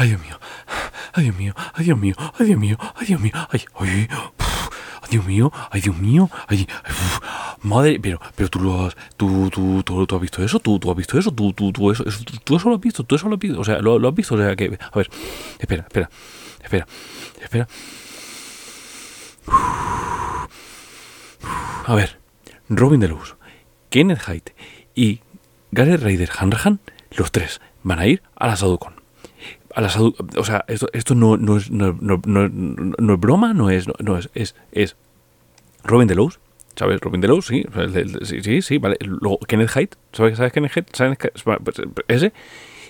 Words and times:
Ay, 0.00 0.10
Dios 0.10 0.20
mío. 0.20 0.38
Ay, 1.12 1.24
Dios 1.24 1.36
mío. 1.36 1.54
Ay, 1.74 1.84
Dios 1.84 1.98
mío. 1.98 2.14
Ay, 2.38 2.46
Dios 2.46 2.60
mío. 2.60 2.78
Ay, 2.94 3.06
Dios 3.08 3.20
mío. 3.20 3.32
Ay, 3.50 3.64
ay, 3.80 4.08
Ay, 5.02 5.08
Dios 5.10 5.26
mío. 5.26 5.52
Ay, 5.72 5.80
Dios 5.80 5.96
mío. 5.96 6.30
Ay, 6.46 6.68
madre, 7.62 7.98
pero, 8.00 8.20
pero 8.36 8.48
tú 8.48 8.60
lo 8.60 8.86
has, 8.86 8.96
tú, 9.16 9.50
tú, 9.50 9.82
tú, 9.82 10.06
tú 10.06 10.14
has 10.14 10.22
visto 10.22 10.40
eso, 10.44 10.60
tú, 10.60 10.78
tú 10.78 10.92
has 10.92 10.96
visto 10.96 11.18
eso, 11.18 11.32
tú, 11.32 11.52
tú, 11.52 11.72
tú 11.72 11.90
eso, 11.90 12.04
tú 12.44 12.56
eso 12.56 12.68
lo 12.68 12.76
has 12.76 12.80
visto, 12.80 13.02
tú 13.02 13.16
eso 13.16 13.28
lo 13.28 13.34
has 13.34 13.40
visto, 13.40 13.58
o 13.58 13.64
sea, 13.64 13.80
lo, 13.80 14.08
has 14.08 14.14
visto, 14.14 14.36
o 14.36 14.38
sea, 14.38 14.54
que, 14.54 14.66
a 14.66 14.96
ver, 14.96 15.10
espera, 15.58 15.82
espera, 15.82 16.10
espera, 16.62 16.86
espera. 17.42 17.68
A 21.86 21.94
ver, 21.96 22.20
Robin 22.68 23.00
Deluxe, 23.00 23.34
Kenneth 23.90 24.28
Haidt 24.28 24.50
y 24.94 25.20
Gareth 25.72 26.02
Ryder 26.02 26.30
Hanrahan, 26.38 26.78
los 27.10 27.32
tres, 27.32 27.60
van 27.82 27.98
a 27.98 28.06
ir 28.06 28.22
a 28.36 28.46
la 28.46 28.56
Sadukon. 28.56 28.97
A 29.78 29.80
la 29.80 29.88
Sadu 29.88 30.12
o 30.36 30.44
sea, 30.44 30.64
esto, 30.66 30.88
esto 30.92 31.14
no, 31.14 31.36
no, 31.36 31.56
es, 31.56 31.70
no, 31.70 31.96
no, 32.00 33.14
es 33.14 33.20
broma, 33.20 33.54
no 33.54 33.70
es, 33.70 33.86
no, 33.86 34.18
es, 34.18 34.28
es, 34.34 34.56
es 34.72 34.96
Robin 35.84 36.08
Deluxe, 36.08 36.40
¿sabes? 36.74 37.00
Robin 37.00 37.20
Deluxe, 37.20 37.46
sí, 37.46 37.64
sí, 38.24 38.42
sí, 38.42 38.62
sí, 38.62 38.78
vale. 38.78 38.96
Luego 39.00 39.38
Kenneth 39.46 39.76
Haidt, 39.76 39.94
¿sabes, 40.12 40.36
¿sabes 40.36 40.52
Kenneth 40.52 40.72
Haidt? 40.76 40.96
¿Sabes? 40.96 41.16
Pues, 41.62 41.76
ese 42.08 42.32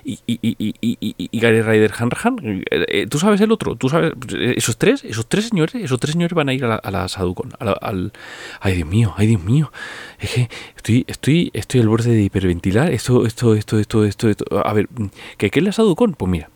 y, 0.03 0.19
y, 0.27 0.39
y, 0.41 1.29
y, 1.31 1.41
Gary 1.41 1.61
Ryder 1.61 1.93
Hanrahan. 1.99 2.65
Eh, 2.71 3.07
¿Tú 3.07 3.19
sabes 3.19 3.43
el 3.43 3.53
otro? 3.53 3.77
¿Tú 3.77 3.91
sabes? 3.91 4.13
Esos 4.57 4.79
tres, 4.79 5.05
esos 5.05 5.29
tres 5.29 5.49
señores, 5.49 5.75
esos 5.75 6.01
tres 6.01 6.13
señores 6.13 6.33
van 6.33 6.49
a 6.49 6.55
ir 6.55 6.65
a 6.65 6.69
la, 6.69 6.77
a 6.77 6.91
la, 6.91 7.73
al, 7.83 8.13
ay, 8.61 8.77
Dios 8.77 8.89
mío, 8.89 9.13
ay, 9.19 9.27
Dios 9.27 9.43
mío. 9.43 9.71
Es 10.19 10.31
que 10.33 10.49
estoy, 10.75 11.05
estoy, 11.07 11.51
estoy 11.53 11.81
al 11.81 11.89
borde 11.89 12.11
de 12.11 12.23
hiperventilar. 12.23 12.91
Esto, 12.91 13.27
esto, 13.27 13.55
esto, 13.55 13.79
esto, 13.79 14.05
esto, 14.05 14.29
esto. 14.31 14.45
A 14.67 14.73
ver, 14.73 14.89
¿qué, 15.37 15.51
qué 15.51 15.59
es 15.59 15.65
la 15.65 15.73
Sadukon? 15.73 16.15
Pues 16.15 16.31
mira, 16.31 16.49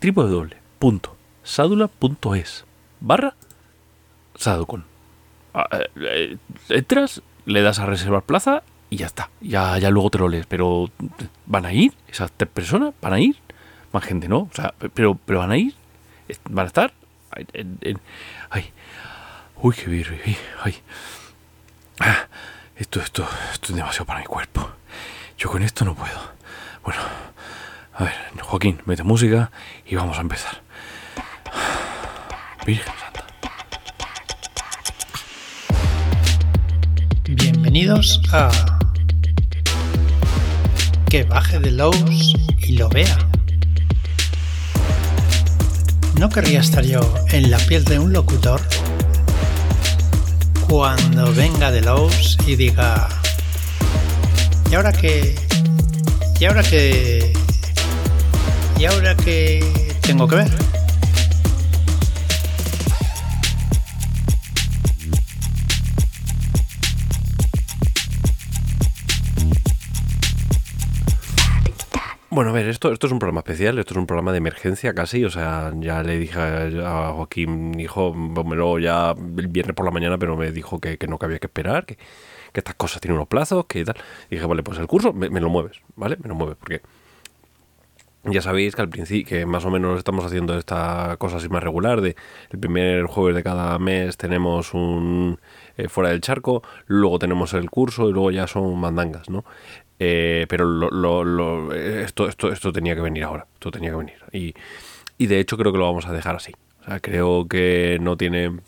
www.sadula.es 0.00 2.64
barra 3.00 3.34
Sadukon. 4.34 4.84
Entras, 6.68 7.22
le 7.46 7.62
das 7.62 7.78
a 7.78 7.86
reservar 7.86 8.22
plaza 8.22 8.62
y 8.90 8.98
ya 8.98 9.06
está. 9.06 9.30
Ya, 9.40 9.78
ya 9.78 9.88
luego 9.90 10.10
te 10.10 10.18
lo 10.18 10.28
lees. 10.28 10.44
Pero 10.46 10.90
¿van 11.46 11.64
a 11.66 11.72
ir? 11.72 11.94
¿Esas 12.08 12.30
tres 12.32 12.50
personas? 12.50 12.94
¿Van 13.00 13.14
a 13.14 13.20
ir? 13.20 13.36
Más 13.92 14.04
gente, 14.04 14.28
¿no? 14.28 14.40
O 14.40 14.50
sea, 14.52 14.74
pero, 14.94 15.18
pero 15.24 15.38
¿van 15.40 15.50
a 15.52 15.56
ir? 15.56 15.74
¿Van 16.50 16.64
a 16.64 16.68
estar? 16.68 16.92
Ay, 18.50 18.72
Uy, 19.62 19.74
qué 19.74 19.86
virus. 19.86 20.18
Ay. 20.62 20.76
Ah, 22.00 22.26
esto, 22.76 23.00
esto, 23.00 23.26
esto 23.52 23.68
es 23.70 23.76
demasiado 23.76 24.04
para 24.04 24.20
mi 24.20 24.26
cuerpo. 24.26 24.68
Yo 25.38 25.50
con 25.50 25.62
esto 25.62 25.84
no 25.84 25.94
puedo. 25.94 26.20
Bueno, 26.84 27.00
a 27.98 28.04
ver, 28.04 28.14
Joaquín, 28.42 28.80
mete 28.84 29.02
música 29.02 29.50
y 29.86 29.94
vamos 29.94 30.18
a 30.18 30.20
empezar. 30.20 30.60
Virgen 32.66 32.92
Santa. 33.00 33.24
Bienvenidos 37.24 38.20
a 38.32 38.50
que 41.08 41.24
baje 41.24 41.58
de 41.58 41.70
Lowe's 41.70 42.34
y 42.58 42.72
lo 42.76 42.88
vea. 42.90 43.16
¿No 46.18 46.28
querría 46.28 46.60
estar 46.60 46.84
yo 46.84 47.00
en 47.30 47.50
la 47.50 47.58
piel 47.58 47.84
de 47.84 47.98
un 47.98 48.12
locutor 48.12 48.60
cuando 50.68 51.32
venga 51.32 51.70
de 51.70 51.80
Lowe's 51.80 52.36
y 52.46 52.56
diga, 52.56 53.08
¿y 54.70 54.74
ahora 54.74 54.92
qué? 54.92 55.34
¿Y 56.38 56.44
ahora 56.44 56.62
qué? 56.62 57.45
¿Y 58.78 58.84
ahora 58.84 59.16
qué 59.16 59.60
tengo 60.02 60.28
que 60.28 60.36
ver? 60.36 60.50
Bueno, 72.28 72.50
a 72.50 72.52
ver, 72.52 72.68
esto, 72.68 72.92
esto 72.92 73.06
es 73.06 73.12
un 73.14 73.18
programa 73.18 73.40
especial, 73.40 73.78
esto 73.78 73.94
es 73.94 73.96
un 73.96 74.06
programa 74.06 74.30
de 74.32 74.38
emergencia 74.38 74.92
casi, 74.92 75.24
o 75.24 75.30
sea, 75.30 75.72
ya 75.80 76.02
le 76.02 76.18
dije 76.18 76.38
a 76.38 77.12
Joaquín, 77.14 77.80
hijo, 77.80 78.14
luego 78.14 78.78
ya 78.78 79.14
el 79.38 79.48
viernes 79.48 79.74
por 79.74 79.86
la 79.86 79.90
mañana, 79.90 80.18
pero 80.18 80.36
me 80.36 80.52
dijo 80.52 80.78
que, 80.78 80.98
no 81.08 81.18
que 81.18 81.24
había 81.24 81.38
que 81.38 81.46
esperar, 81.46 81.86
que, 81.86 81.96
que, 81.96 82.60
estas 82.60 82.74
cosas 82.74 83.00
tienen 83.00 83.16
unos 83.16 83.28
plazos, 83.28 83.64
que 83.64 83.82
tal. 83.86 83.96
Y 84.28 84.34
dije, 84.34 84.46
vale, 84.46 84.62
pues 84.62 84.78
el 84.78 84.86
curso 84.86 85.14
me, 85.14 85.30
me 85.30 85.40
lo 85.40 85.48
mueves, 85.48 85.80
¿vale? 85.94 86.18
Me 86.22 86.28
lo 86.28 86.34
mueves, 86.34 86.58
porque 86.58 86.82
ya 88.32 88.42
sabéis 88.42 88.74
que 88.74 88.82
al 88.82 88.88
principio, 88.88 89.28
que 89.28 89.46
más 89.46 89.64
o 89.64 89.70
menos 89.70 89.98
estamos 89.98 90.24
haciendo 90.24 90.58
esta 90.58 91.16
cosa 91.18 91.36
así 91.36 91.48
más 91.48 91.62
regular, 91.62 92.00
de 92.00 92.16
el 92.50 92.58
primer 92.58 93.06
jueves 93.06 93.34
de 93.34 93.42
cada 93.42 93.78
mes 93.78 94.16
tenemos 94.16 94.74
un 94.74 95.38
eh, 95.76 95.88
fuera 95.88 96.10
del 96.10 96.20
charco, 96.20 96.62
luego 96.86 97.18
tenemos 97.18 97.54
el 97.54 97.70
curso 97.70 98.08
y 98.08 98.12
luego 98.12 98.30
ya 98.30 98.46
son 98.46 98.78
mandangas, 98.78 99.28
¿no? 99.30 99.44
Eh, 99.98 100.46
pero 100.48 100.64
lo, 100.64 100.90
lo, 100.90 101.24
lo, 101.24 101.72
esto, 101.72 102.28
esto, 102.28 102.52
esto 102.52 102.72
tenía 102.72 102.94
que 102.94 103.00
venir 103.00 103.24
ahora, 103.24 103.46
esto 103.54 103.70
tenía 103.70 103.90
que 103.90 103.96
venir. 103.96 104.16
Y, 104.32 104.54
y 105.18 105.26
de 105.26 105.40
hecho 105.40 105.56
creo 105.56 105.72
que 105.72 105.78
lo 105.78 105.84
vamos 105.84 106.06
a 106.06 106.12
dejar 106.12 106.36
así. 106.36 106.52
O 106.82 106.84
sea, 106.84 107.00
creo 107.00 107.48
que 107.48 107.98
no 108.00 108.16
tiene, 108.16 108.60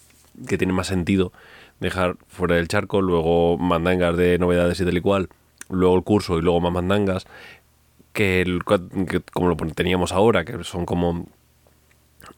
que 0.48 0.58
tiene 0.58 0.72
más 0.72 0.86
sentido 0.86 1.32
dejar 1.80 2.16
fuera 2.28 2.56
del 2.56 2.68
charco, 2.68 3.00
luego 3.00 3.56
mandangas 3.58 4.16
de 4.16 4.38
novedades 4.38 4.80
y 4.80 4.84
tal 4.84 4.96
y 4.96 5.00
cual, 5.00 5.28
luego 5.70 5.96
el 5.96 6.02
curso 6.02 6.38
y 6.38 6.42
luego 6.42 6.60
más 6.60 6.72
mandangas, 6.72 7.26
que, 8.18 8.40
el, 8.40 8.64
que 8.64 9.20
como 9.32 9.48
lo 9.48 9.56
teníamos 9.56 10.10
ahora, 10.10 10.44
que 10.44 10.64
son 10.64 10.86
como 10.86 11.28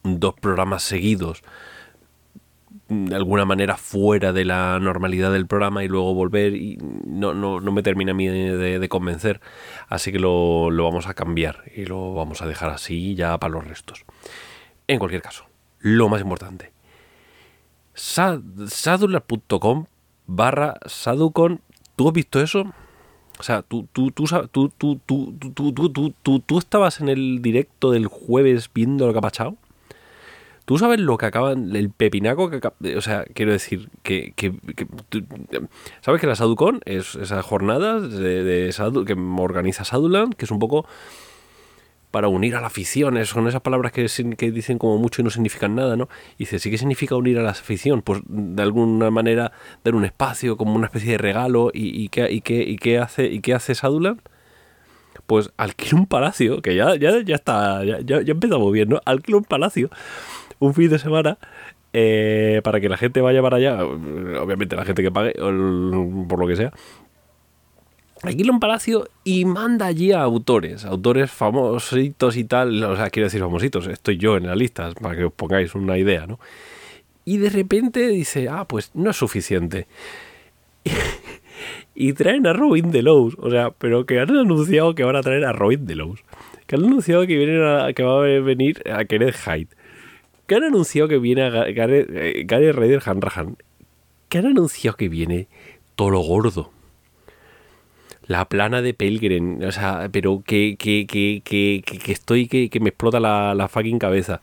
dos 0.02 0.34
programas 0.34 0.82
seguidos 0.82 1.42
de 2.88 3.16
alguna 3.16 3.46
manera 3.46 3.78
fuera 3.78 4.34
de 4.34 4.44
la 4.44 4.78
normalidad 4.78 5.32
del 5.32 5.46
programa 5.46 5.82
y 5.82 5.88
luego 5.88 6.12
volver 6.12 6.54
y 6.54 6.76
no, 7.06 7.32
no, 7.32 7.60
no 7.60 7.72
me 7.72 7.82
termina 7.82 8.10
a 8.10 8.14
mí 8.14 8.26
de, 8.26 8.78
de 8.78 8.88
convencer. 8.90 9.40
Así 9.88 10.12
que 10.12 10.18
lo, 10.18 10.70
lo, 10.70 10.84
vamos 10.84 11.06
a 11.06 11.14
cambiar 11.14 11.62
y 11.74 11.86
lo 11.86 12.12
vamos 12.12 12.42
a 12.42 12.46
dejar 12.46 12.68
así 12.68 13.14
ya 13.14 13.38
para 13.38 13.54
los 13.54 13.66
restos. 13.66 14.04
En 14.86 14.98
cualquier 14.98 15.22
caso, 15.22 15.46
lo 15.78 16.10
más 16.10 16.20
importante. 16.20 16.72
Sadular.com 17.94 19.86
barra 20.26 20.74
Saducon. 20.84 21.62
¿Tú 21.96 22.08
has 22.08 22.12
visto 22.12 22.38
eso? 22.38 22.70
O 23.40 23.42
sea, 23.42 23.62
tú, 23.62 23.88
tú, 23.90 24.10
tú, 24.10 24.26
tú, 24.52 24.68
tú, 24.68 25.00
tú, 25.06 25.32
tú, 25.72 26.12
tú, 26.22 26.40
tú, 26.40 26.58
estabas 26.58 27.00
en 27.00 27.08
el 27.08 27.40
directo 27.40 27.90
del 27.90 28.06
jueves 28.06 28.68
viendo 28.74 29.06
lo 29.06 29.14
que 29.14 29.18
ha 29.18 29.22
pasado. 29.22 29.56
¿Tú 30.66 30.76
sabes 30.76 31.00
lo 31.00 31.16
que 31.16 31.24
acaban, 31.24 31.74
el 31.74 31.88
pepinaco 31.88 32.50
que 32.50 32.60
O 32.94 33.00
sea, 33.00 33.24
quiero 33.32 33.52
decir, 33.52 33.88
que. 34.02 34.34
que, 34.36 34.52
¿Sabes 36.02 36.20
que 36.20 36.26
la 36.26 36.36
Saducon 36.36 36.82
es 36.84 37.14
esa 37.14 37.42
jornada 37.42 37.98
de, 37.98 38.44
de 38.44 39.04
que 39.06 39.14
organiza 39.38 39.84
Saduland, 39.84 40.34
que 40.34 40.44
es 40.44 40.50
un 40.50 40.58
poco 40.58 40.84
para 42.10 42.28
unir 42.28 42.56
a 42.56 42.60
la 42.60 42.68
afición? 42.68 43.24
Son 43.24 43.48
esas 43.48 43.60
palabras 43.60 43.92
que, 43.92 44.02
dicen 44.50 44.78
como 44.78 44.98
mucho 44.98 45.22
y 45.22 45.24
no 45.24 45.30
significan 45.30 45.74
nada, 45.74 45.96
¿no? 45.96 46.08
Y 46.36 46.44
dice, 46.44 46.58
¿sí 46.58 46.70
que 46.70 46.78
significa 46.78 47.16
unir 47.16 47.38
a 47.38 47.42
la 47.42 47.50
afición? 47.50 48.02
Pues 48.02 48.20
de 48.26 48.62
alguna 48.62 49.10
manera 49.10 49.52
dar 49.84 49.94
un 49.94 50.04
espacio, 50.04 50.56
como 50.56 50.74
una 50.74 50.86
especie 50.86 51.12
de 51.12 51.18
regalo. 51.18 51.70
¿Y, 51.72 52.08
qué, 52.08 52.22
hace, 52.98 53.24
y 53.24 53.40
qué 53.40 53.54
hace? 53.54 53.74
Pues 55.26 55.50
alquila 55.56 56.00
un 56.00 56.06
palacio, 56.06 56.62
que 56.62 56.74
ya, 56.74 56.94
está, 56.94 57.84
ya, 57.84 58.00
ya 58.00 58.32
empezamos 58.32 58.72
bien, 58.72 58.88
¿no? 58.88 59.00
Alquila 59.04 59.38
un 59.38 59.44
palacio 59.44 59.90
un 60.60 60.74
fin 60.74 60.88
de 60.90 60.98
semana 60.98 61.38
eh, 61.92 62.60
para 62.62 62.80
que 62.80 62.88
la 62.88 62.96
gente 62.96 63.20
vaya 63.20 63.42
para 63.42 63.56
allá, 63.56 63.84
obviamente 63.84 64.76
la 64.76 64.84
gente 64.84 65.02
que 65.02 65.10
pague, 65.10 65.32
por 65.32 66.38
lo 66.38 66.46
que 66.46 66.54
sea, 66.54 66.72
alquila 68.22 68.52
un 68.52 68.60
palacio 68.60 69.08
y 69.24 69.44
manda 69.44 69.86
allí 69.86 70.12
a 70.12 70.22
autores, 70.22 70.84
autores 70.84 71.30
famositos 71.30 72.36
y 72.36 72.44
tal, 72.44 72.82
o 72.84 72.96
sea, 72.96 73.10
quiero 73.10 73.26
decir 73.26 73.40
famositos, 73.40 73.86
estoy 73.86 74.16
yo 74.16 74.36
en 74.36 74.46
la 74.46 74.54
lista, 74.54 74.92
para 75.00 75.16
que 75.16 75.24
os 75.24 75.32
pongáis 75.32 75.74
una 75.74 75.98
idea, 75.98 76.26
¿no? 76.26 76.38
Y 77.24 77.38
de 77.38 77.50
repente 77.50 78.08
dice, 78.08 78.48
ah, 78.48 78.64
pues 78.66 78.90
no 78.94 79.10
es 79.10 79.16
suficiente. 79.16 79.86
y 81.94 82.12
traen 82.14 82.46
a 82.46 82.52
Robin 82.52 82.90
Delos, 82.90 83.36
o 83.38 83.50
sea, 83.50 83.70
pero 83.70 84.06
que 84.06 84.20
han 84.20 84.30
anunciado 84.36 84.94
que 84.94 85.04
van 85.04 85.16
a 85.16 85.22
traer 85.22 85.44
a 85.44 85.52
Robin 85.52 85.86
Delos, 85.86 86.20
que 86.66 86.76
han 86.76 86.84
anunciado 86.84 87.26
que, 87.26 87.36
vienen 87.36 87.94
que 87.94 88.02
va 88.02 88.24
a 88.24 88.40
venir 88.40 88.82
a 88.90 89.04
Kenneth 89.04 89.36
Hyde 89.36 89.80
que 90.50 90.56
han 90.56 90.64
anunciado 90.64 91.06
que 91.06 91.18
viene 91.18 91.42
a 91.42 91.50
Gary, 91.50 92.06
eh, 92.08 92.42
Gary 92.44 92.72
Ryder 92.72 93.00
Hanrahan, 93.06 93.56
que 94.28 94.38
han 94.38 94.46
anunciado 94.46 94.96
que 94.96 95.08
viene 95.08 95.46
todo 95.94 96.10
lo 96.10 96.18
gordo. 96.22 96.72
La 98.30 98.44
plana 98.44 98.80
de 98.80 98.94
Pelgrim, 98.94 99.60
o 99.60 99.72
sea, 99.72 100.08
pero 100.12 100.44
que, 100.46 100.76
que, 100.78 101.04
que, 101.04 101.42
que, 101.44 101.82
que 101.82 102.12
estoy, 102.12 102.46
que, 102.46 102.70
que 102.70 102.78
me 102.78 102.90
explota 102.90 103.18
la, 103.18 103.66
fucking 103.68 103.98
cabeza. 103.98 104.40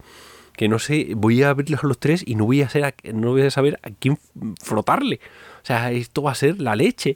Que 0.57 0.67
no 0.67 0.77
sé, 0.77 1.13
voy 1.15 1.41
a 1.41 1.51
abrirlos 1.51 1.83
los 1.83 1.97
tres 1.97 2.21
y 2.27 2.35
no 2.35 2.43
voy 2.43 2.61
a, 2.63 2.67
ser 2.67 2.83
a, 2.83 2.93
no 3.13 3.31
voy 3.31 3.43
a 3.43 3.49
saber 3.49 3.79
a 3.83 3.89
quién 3.91 4.19
frotarle. 4.61 5.21
O 5.63 5.65
sea, 5.65 5.93
esto 5.93 6.21
va 6.21 6.31
a 6.31 6.35
ser 6.35 6.59
la 6.59 6.75
leche. 6.75 7.15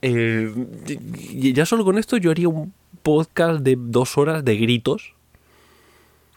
Eh, 0.00 0.50
ya 1.52 1.66
solo 1.66 1.84
con 1.84 1.98
esto 1.98 2.16
yo 2.16 2.30
haría 2.30 2.48
un 2.48 2.72
podcast 3.02 3.60
de 3.60 3.76
dos 3.78 4.16
horas 4.16 4.42
de 4.42 4.56
gritos 4.56 5.13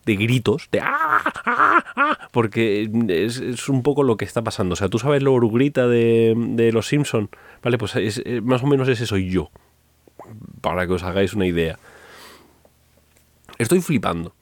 de 0.07 0.15
gritos, 0.15 0.69
de 0.71 0.79
¡ah! 0.79 1.21
¡ah! 1.45 1.83
¡ah! 1.95 2.29
porque 2.31 2.89
es, 3.09 3.69
un 3.69 3.83
poco 3.83 4.01
lo 4.03 4.17
que 4.17 4.25
está 4.25 4.41
pasando. 4.41 4.73
O 4.73 4.75
sea, 4.75 4.87
tú 4.87 4.97
sabes 4.97 5.21
lo 5.21 5.33
orugrita 5.33 5.87
de, 5.87 6.33
de 6.35 6.71
Los 6.71 6.87
Simpson, 6.87 7.29
¿vale? 7.61 7.77
Pues 7.77 7.93
más 8.41 8.63
o 8.63 8.67
menos 8.67 8.87
ese 8.87 9.05
soy 9.05 9.29
yo, 9.29 9.51
para 10.61 10.87
que 10.87 10.93
os 10.93 11.03
hagáis 11.03 11.33
una 11.33 11.45
idea. 11.45 11.77
Estoy 13.57 13.81
flipando. 13.81 14.33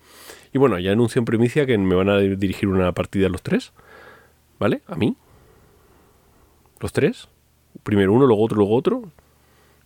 Y 0.54 0.58
bueno, 0.58 0.78
ya 0.80 0.92
anuncio 0.92 1.20
en 1.20 1.26
primicia 1.26 1.66
que 1.66 1.78
me 1.78 1.96
van 1.96 2.10
a 2.10 2.18
dirigir 2.18 2.70
una 2.70 2.92
partida 2.94 3.28
los 3.28 3.42
tres, 3.42 3.74
¿vale? 4.60 4.84
A 4.88 4.96
mí. 4.96 5.18
Los 6.80 6.94
tres. 6.94 7.28
Primero 7.84 8.14
uno, 8.14 8.26
luego 8.26 8.44
otro, 8.44 8.58
luego 8.58 8.76
otro. 8.76 9.12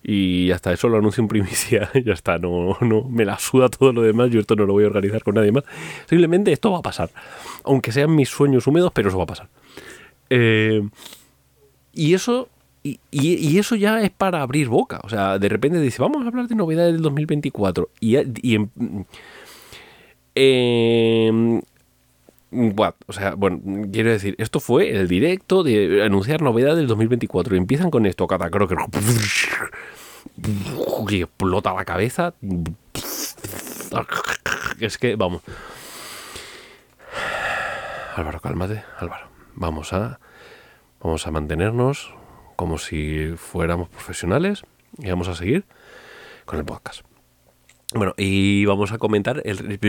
Y 0.03 0.51
hasta 0.51 0.71
eso 0.71 0.87
lo 0.87 0.97
anuncio 0.97 1.21
en 1.21 1.27
primicia. 1.27 1.89
ya 2.05 2.13
está, 2.13 2.37
no, 2.37 2.77
no, 2.81 3.03
me 3.03 3.25
la 3.25 3.37
suda 3.37 3.69
todo 3.69 3.91
lo 3.91 4.01
demás. 4.01 4.29
Yo 4.31 4.39
esto 4.39 4.55
no 4.55 4.65
lo 4.65 4.73
voy 4.73 4.85
a 4.85 4.87
organizar 4.87 5.23
con 5.23 5.35
nadie 5.35 5.51
más. 5.51 5.63
Simplemente 6.07 6.51
esto 6.51 6.71
va 6.71 6.79
a 6.79 6.83
pasar. 6.83 7.09
Aunque 7.63 7.91
sean 7.91 8.15
mis 8.15 8.29
sueños 8.29 8.65
húmedos, 8.67 8.91
pero 8.93 9.09
eso 9.09 9.17
va 9.17 9.23
a 9.25 9.27
pasar. 9.27 9.49
Eh, 10.29 10.87
y 11.93 12.13
eso. 12.13 12.49
Y, 12.81 13.57
eso 13.57 13.75
ya 13.75 14.01
es 14.01 14.09
para 14.09 14.41
abrir 14.41 14.69
boca. 14.69 15.01
O 15.03 15.09
sea, 15.09 15.37
de 15.37 15.49
repente 15.49 15.81
dice, 15.81 16.01
vamos 16.01 16.23
a 16.23 16.27
hablar 16.29 16.47
de 16.47 16.55
novedades 16.55 16.93
del 16.93 17.01
2024. 17.01 17.89
Y, 17.99 18.15
y 18.41 18.55
en, 20.35 21.63
o 22.51 23.13
sea, 23.13 23.35
bueno, 23.35 23.59
quiero 23.91 24.11
decir, 24.11 24.35
esto 24.39 24.59
fue 24.59 24.91
el 24.91 25.07
directo 25.07 25.63
de 25.63 26.03
anunciar 26.03 26.41
novedades 26.41 26.77
del 26.77 26.87
2024. 26.87 27.55
Y 27.55 27.57
empiezan 27.57 27.91
con 27.91 28.05
esto, 28.05 28.27
cada 28.27 28.49
creo 28.49 28.67
que 28.67 28.75
explota 31.21 31.73
la 31.73 31.85
cabeza. 31.85 32.33
Es 34.79 34.97
que, 34.97 35.15
vamos. 35.15 35.41
Álvaro, 38.15 38.39
cálmate, 38.39 38.83
Álvaro. 38.97 39.27
Vamos 39.55 39.93
a, 39.93 40.19
vamos 41.01 41.27
a 41.27 41.31
mantenernos 41.31 42.13
como 42.55 42.77
si 42.77 43.33
fuéramos 43.37 43.89
profesionales 43.89 44.63
y 44.97 45.09
vamos 45.09 45.27
a 45.27 45.35
seguir 45.35 45.65
con 46.45 46.59
el 46.59 46.65
podcast. 46.65 47.01
Bueno, 47.93 48.13
y 48.17 48.65
vamos 48.65 48.91
a 48.91 48.97
comentar 48.97 49.41
el 49.45 49.79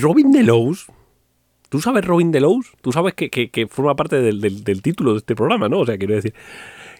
Robin 0.00 0.32
Delos 0.32 0.86
Tú 1.70 1.80
sabes 1.80 2.04
Robin 2.04 2.32
Delos, 2.32 2.72
tú 2.82 2.90
sabes 2.90 3.14
que, 3.14 3.68
forma 3.70 3.94
parte 3.94 4.20
del, 4.20 4.82
título 4.82 5.12
de 5.12 5.18
este 5.18 5.36
programa, 5.36 5.68
¿no? 5.68 5.78
O 5.78 5.86
sea, 5.86 5.96
quiero 5.96 6.16
decir, 6.16 6.34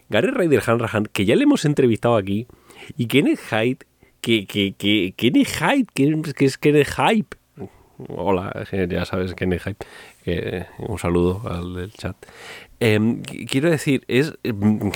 Gary 0.09 0.31
Ryder 0.31 0.63
Hanrahan, 0.65 1.07
que 1.11 1.25
ya 1.25 1.35
le 1.35 1.43
hemos 1.43 1.65
entrevistado 1.65 2.15
aquí, 2.15 2.47
y 2.97 3.07
Kenneth 3.07 3.41
Hyde, 3.49 3.79
que, 4.21 4.47
que, 4.47 4.73
que 4.77 5.13
Kenneth 5.17 5.49
Hyde, 5.59 6.33
que, 6.33 6.45
es 6.45 6.57
Kenneth 6.57 6.87
Hype. 6.87 7.35
Hola, 8.07 8.65
ya 8.89 9.03
sabes, 9.03 9.35
Kenneth 9.35 9.61
Hype. 9.61 10.67
un 10.79 10.97
saludo 10.97 11.41
al 11.49 11.75
del 11.75 11.91
chat. 11.91 12.15
Em, 12.79 13.21
quiero 13.23 13.69
decir, 13.69 14.05
es... 14.07 14.33
Em, 14.43 14.89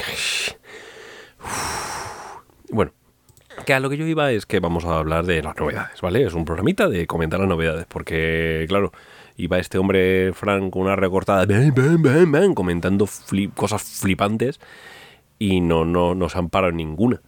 bueno, 2.69 2.93
que 3.65 3.73
a 3.73 3.81
lo 3.81 3.89
que 3.89 3.97
yo 3.97 4.07
iba 4.07 4.31
es 4.31 4.45
que 4.45 4.61
vamos 4.61 4.85
a 4.85 4.97
hablar 4.97 5.25
de 5.25 5.43
las 5.43 5.57
novedades, 5.57 5.99
¿vale? 6.01 6.23
Es 6.23 6.33
un 6.33 6.45
programita 6.45 6.87
de 6.87 7.07
comentar 7.07 7.41
las 7.41 7.49
novedades, 7.49 7.85
porque, 7.87 8.65
claro, 8.69 8.93
iba 9.37 9.59
este 9.59 9.77
hombre 9.77 10.33
Frank 10.33 10.71
con 10.71 10.83
una 10.83 10.95
recortada 10.95 11.45
comentando 12.53 13.07
cosas 13.53 13.83
flipantes 13.83 14.59
y 15.39 15.61
no, 15.61 15.85
no, 15.85 16.15
no 16.15 16.29
se 16.29 16.37
han 16.37 16.49
parado 16.49 16.71
ninguna. 16.71 17.21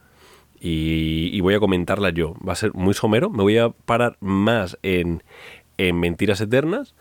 Y, 0.59 1.39
voy 1.41 1.53
a 1.53 1.59
comentarla 1.59 2.09
yo. 2.09 2.35
Va 2.47 2.53
a 2.53 2.55
ser 2.55 2.73
muy 2.73 2.93
somero. 2.93 3.29
Me 3.29 3.43
voy 3.43 3.57
a 3.57 3.69
parar 3.69 4.17
más 4.21 4.77
en, 4.81 5.23
en 5.77 5.99
Mentiras 5.99 6.41
Eternas 6.41 6.95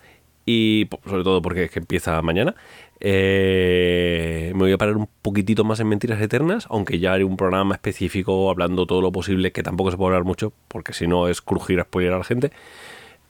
y 0.45 0.87
sobre 1.05 1.23
todo 1.23 1.41
porque 1.41 1.65
es 1.65 1.71
que 1.71 1.79
empieza 1.79 2.21
mañana. 2.21 2.55
Eh, 2.99 4.51
me 4.53 4.59
voy 4.59 4.71
a 4.71 4.77
parar 4.77 4.97
un 4.97 5.09
poquitito 5.21 5.63
más 5.63 5.79
en 5.79 5.87
Mentiras 5.87 6.21
Eternas, 6.21 6.67
aunque 6.69 6.99
ya 6.99 7.13
haré 7.13 7.23
un 7.23 7.37
programa 7.37 7.75
específico 7.75 8.49
hablando 8.49 8.85
todo 8.85 9.01
lo 9.01 9.11
posible, 9.11 9.51
que 9.51 9.63
tampoco 9.63 9.91
se 9.91 9.97
puede 9.97 10.09
hablar 10.09 10.23
mucho, 10.23 10.53
porque 10.67 10.93
si 10.93 11.07
no 11.07 11.27
es 11.27 11.41
crujir 11.41 11.79
a 11.79 11.83
spoiler 11.83 12.13
a 12.13 12.17
la 12.19 12.23
gente. 12.23 12.51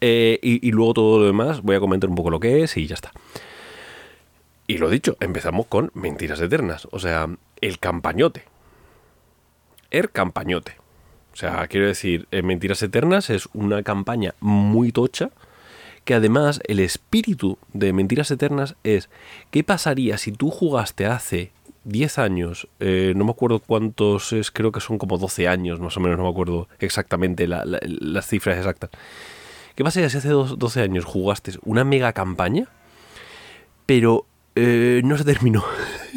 Eh, 0.01 0.39
y, 0.41 0.71
luego 0.71 0.93
todo 0.93 1.19
lo 1.19 1.25
demás 1.25 1.61
voy 1.61 1.75
a 1.75 1.79
comentar 1.79 2.09
un 2.09 2.15
poco 2.15 2.29
lo 2.29 2.39
que 2.39 2.63
es 2.63 2.77
y 2.77 2.87
ya 2.87 2.95
está. 2.95 3.11
Y 4.67 4.77
lo 4.77 4.89
dicho, 4.89 5.17
empezamos 5.19 5.67
con 5.67 5.91
Mentiras 5.93 6.41
Eternas. 6.41 6.87
O 6.91 6.99
sea, 6.99 7.27
el 7.61 7.79
campañote. 7.79 8.43
El 9.89 10.11
campañote. 10.11 10.75
O 11.33 11.35
sea, 11.35 11.67
quiero 11.67 11.87
decir, 11.87 12.27
Mentiras 12.31 12.83
Eternas 12.83 13.29
es 13.29 13.47
una 13.53 13.83
campaña 13.83 14.35
muy 14.39 14.91
tocha. 14.91 15.29
Que 16.03 16.13
además 16.13 16.61
el 16.67 16.79
espíritu 16.79 17.57
de 17.73 17.91
Mentiras 17.91 18.31
Eternas 18.31 18.75
es, 18.83 19.09
¿qué 19.51 19.63
pasaría 19.63 20.17
si 20.17 20.31
tú 20.31 20.49
jugaste 20.49 21.05
hace 21.05 21.51
10 21.87 22.17
años, 22.19 22.67
eh, 22.81 23.13
no 23.15 23.23
me 23.23 23.31
acuerdo 23.31 23.59
cuántos 23.59 24.33
es, 24.33 24.51
creo 24.51 24.73
que 24.73 24.81
son 24.81 24.97
como 24.97 25.17
12 25.17 25.47
años 25.47 25.79
más 25.79 25.95
o 25.95 26.01
menos, 26.01 26.17
no 26.17 26.25
me 26.25 26.29
acuerdo 26.29 26.67
exactamente 26.79 27.47
las 27.47 28.27
cifras 28.27 28.57
exactas. 28.57 28.89
¿Qué 29.77 29.83
pasa 29.83 30.09
si 30.09 30.17
hace 30.17 30.29
12 30.29 30.81
años 30.81 31.05
jugaste 31.05 31.51
una 31.63 31.83
mega 31.83 32.11
campaña, 32.11 32.67
pero 33.85 34.25
eh, 34.55 35.01
no 35.05 35.15
se 35.19 35.23
terminó? 35.23 35.63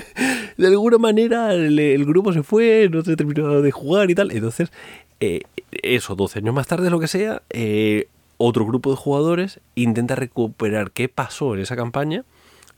de 0.57 0.67
alguna 0.67 0.97
manera 0.97 1.53
el, 1.53 2.07
grupo 2.07 2.33
se 2.33 2.43
fue, 2.43 2.89
no 2.91 3.03
se 3.03 3.17
terminó 3.17 3.61
de 3.61 3.71
jugar 3.71 4.11
y 4.11 4.15
tal. 4.15 4.31
Entonces, 4.31 4.73
eh, 5.21 5.43
eso, 5.73 6.15
12 6.15 6.39
años 6.39 6.55
más 6.55 6.69
tarde, 6.69 6.89
lo 6.89 6.99
que 7.01 7.07
sea, 7.07 7.43
eh, 7.51 8.09
otro 8.39 8.65
grupo 8.65 8.93
de 8.93 8.97
jugadores 8.97 9.61
intenta 9.75 10.15
recuperar 10.15 10.91
qué 10.91 11.11
pasó 11.11 11.55
en 11.55 11.61
esa 11.61 11.77
campaña 11.77 12.25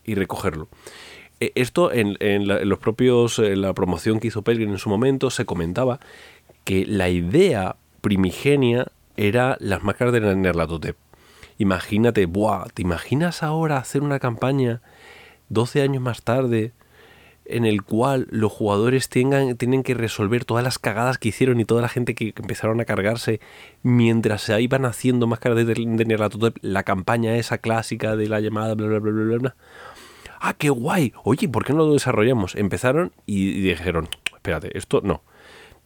y 0.05 0.17
recogerlo. 0.17 0.67
Esto 1.39 1.93
en, 1.93 2.17
los 2.69 2.79
propios, 2.81 3.39
en 3.39 3.63
la 3.63 3.73
promoción 3.73 4.19
que 4.19 4.27
hizo 4.29 4.43
Pelgrim 4.43 4.71
en 4.71 4.79
su 4.79 4.89
momento, 4.89 5.31
se 5.31 5.45
comentaba 5.45 6.01
que 6.65 6.85
la 6.87 7.09
idea 7.09 7.77
primigenia 8.01 8.89
era 9.17 9.57
las 9.61 9.83
máscaras 9.83 10.13
de 10.13 10.21
Nerlatotep. 10.21 10.97
Imagínate, 11.59 12.27
buah, 12.27 12.67
¿te 12.75 12.83
imaginas 12.83 13.43
ahora 13.43 13.79
hacer 13.79 14.03
una 14.03 14.19
campaña 14.19 14.81
12 15.49 15.83
años 15.83 16.03
más 16.03 16.23
tarde 16.23 16.73
en 17.45 17.67
el 17.67 17.83
cual 17.83 18.29
los 18.31 18.53
jugadores 18.53 19.09
tengan, 19.09 19.57
tienen 19.57 19.83
que 19.83 19.95
resolver 19.95 20.45
todas 20.45 20.65
las 20.65 20.79
cagadas 20.79 21.19
que 21.19 21.29
hicieron 21.29 21.61
y 21.61 21.65
toda 21.65 21.83
la 21.83 21.89
gente 21.89 22.15
que 22.15 22.33
empezaron 22.37 22.81
a 22.81 22.85
cargarse 22.85 23.41
mientras 23.83 24.43
se 24.43 24.61
iban 24.61 24.85
haciendo 24.85 25.27
máscaras 25.27 25.59
de, 25.59 25.75
de 25.75 26.53
la 26.63 26.83
campaña 26.85 27.37
esa 27.37 27.59
clásica 27.59 28.17
de 28.17 28.29
la 28.29 28.41
llamada, 28.41 28.75
bla, 28.75 28.87
bla, 28.87 28.99
bla, 28.99 29.13
bla, 29.13 29.39
bla. 29.39 29.57
Ah, 30.41 30.55
qué 30.55 30.71
guay. 30.71 31.13
Oye, 31.25 31.49
¿por 31.49 31.65
qué 31.65 31.73
no 31.73 31.87
lo 31.87 31.93
desarrollamos? 31.93 32.55
Empezaron 32.57 33.13
y 33.27 33.61
dijeron, 33.61 34.09
espérate, 34.35 34.77
esto 34.77 35.01
no. 35.03 35.23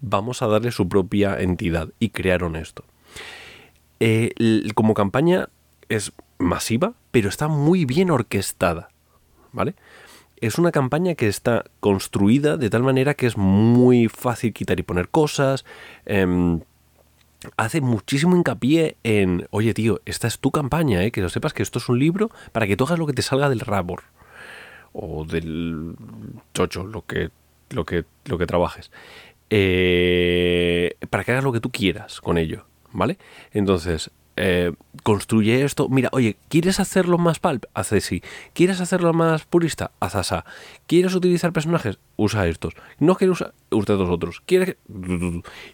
Vamos 0.00 0.42
a 0.42 0.46
darle 0.46 0.70
su 0.72 0.88
propia 0.88 1.40
entidad 1.40 1.90
y 1.98 2.10
crearon 2.10 2.56
esto. 2.56 2.84
Eh, 4.00 4.32
como 4.74 4.94
campaña 4.94 5.48
es 5.88 6.12
masiva, 6.38 6.94
pero 7.10 7.28
está 7.28 7.48
muy 7.48 7.84
bien 7.84 8.10
orquestada, 8.10 8.90
¿vale? 9.52 9.74
Es 10.40 10.58
una 10.58 10.70
campaña 10.70 11.14
que 11.14 11.28
está 11.28 11.64
construida 11.80 12.56
de 12.58 12.68
tal 12.68 12.82
manera 12.82 13.14
que 13.14 13.26
es 13.26 13.38
muy 13.38 14.08
fácil 14.08 14.52
quitar 14.52 14.78
y 14.78 14.82
poner 14.82 15.08
cosas. 15.08 15.64
Em, 16.04 16.60
hace 17.56 17.80
muchísimo 17.80 18.36
hincapié 18.36 18.96
en, 19.02 19.46
oye 19.50 19.72
tío, 19.72 20.00
esta 20.04 20.26
es 20.28 20.38
tu 20.38 20.50
campaña, 20.50 21.02
¿eh? 21.02 21.10
que 21.10 21.22
lo 21.22 21.30
sepas 21.30 21.54
que 21.54 21.62
esto 21.62 21.78
es 21.78 21.88
un 21.88 21.98
libro 21.98 22.30
para 22.52 22.66
que 22.66 22.76
tú 22.76 22.84
hagas 22.84 22.98
lo 22.98 23.06
que 23.06 23.12
te 23.14 23.22
salga 23.22 23.48
del 23.48 23.60
rabor 23.60 24.04
o 24.92 25.24
del 25.24 25.94
chocho, 26.54 26.84
lo 26.84 27.06
que, 27.06 27.30
lo 27.70 27.84
que, 27.84 28.04
lo 28.26 28.38
que 28.38 28.46
trabajes. 28.46 28.90
Eh, 29.48 30.96
para 31.08 31.24
que 31.24 31.32
hagas 31.32 31.44
lo 31.44 31.52
que 31.52 31.60
tú 31.60 31.70
quieras 31.70 32.20
con 32.20 32.36
ello. 32.36 32.66
¿Vale? 32.96 33.18
Entonces, 33.52 34.10
eh, 34.36 34.72
construye 35.02 35.62
esto. 35.64 35.88
Mira, 35.88 36.08
oye, 36.12 36.36
¿quieres 36.48 36.80
hacerlo 36.80 37.18
más 37.18 37.38
pulp? 37.38 37.64
Haz 37.74 37.92
así. 37.92 38.22
¿Quieres 38.54 38.80
hacerlo 38.80 39.12
más 39.12 39.44
purista? 39.44 39.92
Haz 40.00 40.14
así. 40.14 40.36
¿Quieres 40.86 41.14
utilizar 41.14 41.52
personajes? 41.52 41.98
Usa 42.16 42.46
estos. 42.46 42.74
¿No 42.98 43.14
quieres 43.14 43.34
usar? 43.34 43.54
Usa 43.70 43.94
estos 43.94 44.10
otros. 44.10 44.42
¿Quieres? 44.44 44.76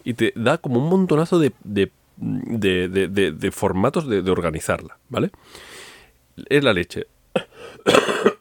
Y 0.03 0.13
te 0.13 0.33
da 0.35 0.57
como 0.57 0.79
un 0.79 0.89
montonazo 0.89 1.39
de, 1.39 1.51
de, 1.63 1.91
de, 2.17 2.87
de, 3.09 3.51
formatos 3.51 4.07
de, 4.07 4.29
organizarla, 4.29 4.97
¿vale? 5.09 5.31
Es 6.47 6.63
la 6.63 6.73
leche. 6.73 7.07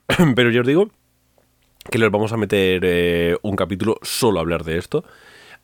Pero 0.37 0.51
yo 0.51 0.61
os 0.61 0.67
digo 0.67 0.91
que 1.91 1.99
les 1.99 2.11
vamos 2.11 2.33
a 2.33 2.37
meter 2.37 2.83
eh, 2.85 3.37
un 3.43 3.57
capítulo 3.57 3.99
solo 4.03 4.39
a 4.39 4.43
hablar 4.43 4.63
de 4.63 4.79
esto 4.79 5.05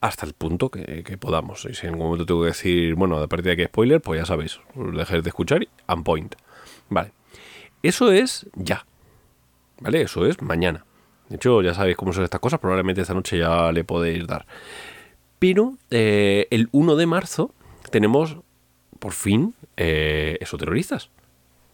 hasta 0.01 0.27
el 0.27 0.33
punto 0.33 0.71
que, 0.71 1.19
podamos. 1.19 1.65
Y 1.65 1.75
si 1.75 1.87
en 1.87 1.95
algún 1.95 2.07
momento 2.07 2.27
tengo 2.27 2.43
que 2.43 2.49
decir, 2.49 2.95
bueno, 2.95 3.21
de 3.21 3.29
partida 3.29 3.51
de 3.51 3.57
que 3.57 3.67
spoiler, 3.67 4.01
pues 4.01 4.21
ya 4.21 4.27
sabéis, 4.27 4.61
dejéis 4.75 5.23
de 5.25 5.29
escuchar 5.29 5.63
y 5.63 5.69
on 5.87 6.05
point. 6.05 6.35
Vale. 6.89 7.13
Eso 7.83 8.13
es 8.13 8.47
ya. 8.55 8.87
¿Vale? 9.81 10.03
Eso 10.03 10.27
es 10.27 10.41
mañana. 10.43 10.85
De 11.29 11.37
hecho, 11.37 11.63
ya 11.63 11.75
sabéis 11.75 11.97
cómo 11.97 12.13
son 12.13 12.25
estas 12.25 12.41
cosas, 12.41 12.61
probablemente 12.61 13.03
esta 13.03 13.15
noche 13.15 13.39
ya 13.39 13.71
le 13.73 13.85
podéis 13.85 14.27
dar. 14.27 14.47
Pero 15.39 15.75
eh, 15.91 16.47
el 16.51 16.69
1 16.73 16.97
de 16.97 17.07
marzo 17.07 17.53
tenemos 17.91 18.39
por 18.99 19.13
fin, 19.13 19.55
eh, 19.77 20.39
esoterroristas. 20.41 21.11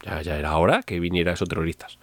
Ya, 0.03 0.21
ya 0.23 0.37
era 0.37 0.57
hora 0.57 0.83
que 0.83 1.01
viniera 1.01 1.33
esoterroristas. 1.33 1.99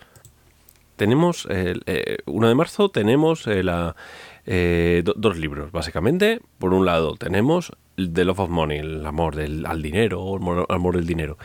Tenemos, 0.96 1.46
el 1.48 1.84
1 2.25 2.48
de 2.48 2.56
marzo 2.56 2.90
tenemos 2.90 3.48
la, 3.48 3.96
dos 4.45 5.38
libros, 5.38 5.71
básicamente. 5.71 6.39
Por 6.57 6.74
un 6.74 6.86
lado 6.86 7.15
tenemos 7.15 7.71
The 7.95 8.25
Love 8.25 8.39
of 8.39 8.50
Money, 8.50 8.79
el 8.79 9.05
amor 9.05 9.36
del, 9.36 9.65
al 9.65 9.81
dinero, 9.81 10.38
el 10.38 10.75
amor 10.75 10.95
del 10.95 11.05
dinero. 11.05 11.38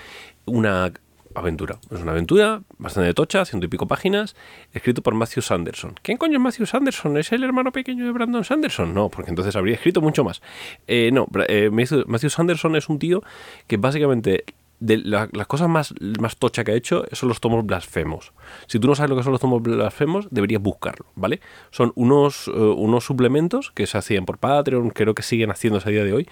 Una 0.44 0.92
aventura. 1.36 1.78
Es 1.90 2.00
una 2.00 2.12
aventura 2.12 2.62
bastante 2.78 3.12
tocha, 3.14 3.44
ciento 3.44 3.66
y 3.66 3.68
pico 3.68 3.86
páginas, 3.86 4.34
escrito 4.72 5.02
por 5.02 5.14
Matthew 5.14 5.42
Sanderson. 5.42 5.94
¿Quién 6.02 6.18
coño 6.18 6.38
es 6.38 6.42
Matthew 6.42 6.66
Sanderson? 6.66 7.16
¿Es 7.18 7.32
el 7.32 7.44
hermano 7.44 7.72
pequeño 7.72 8.06
de 8.06 8.12
Brandon 8.12 8.44
Sanderson? 8.44 8.94
No, 8.94 9.08
porque 9.08 9.30
entonces 9.30 9.54
habría 9.54 9.74
escrito 9.74 10.00
mucho 10.00 10.24
más. 10.24 10.42
Eh, 10.86 11.10
no, 11.12 11.28
eh, 11.48 11.70
Matthew 11.70 12.30
Sanderson 12.30 12.76
es 12.76 12.88
un 12.88 12.98
tío 12.98 13.22
que 13.66 13.76
básicamente 13.76 14.44
de 14.80 14.98
las 14.98 15.46
cosas 15.46 15.68
más, 15.68 15.94
más 16.20 16.36
tocha 16.36 16.64
que 16.64 16.72
ha 16.72 16.74
hecho 16.74 17.04
son 17.12 17.28
los 17.28 17.40
tomos 17.40 17.64
blasfemos. 17.64 18.32
Si 18.66 18.78
tú 18.78 18.88
no 18.88 18.94
sabes 18.94 19.10
lo 19.10 19.16
que 19.16 19.22
son 19.22 19.32
los 19.32 19.40
tomos 19.40 19.62
blasfemos, 19.62 20.28
deberías 20.30 20.62
buscarlo, 20.62 21.06
¿vale? 21.14 21.40
Son 21.70 21.92
unos, 21.94 22.48
eh, 22.48 22.52
unos 22.52 23.04
suplementos 23.04 23.70
que 23.72 23.86
se 23.86 23.98
hacían 23.98 24.26
por 24.26 24.38
Patreon, 24.38 24.90
creo 24.90 25.14
que 25.14 25.22
siguen 25.22 25.50
haciéndose 25.50 25.88
a 25.88 25.92
día 25.92 26.04
de 26.04 26.12
hoy, 26.12 26.28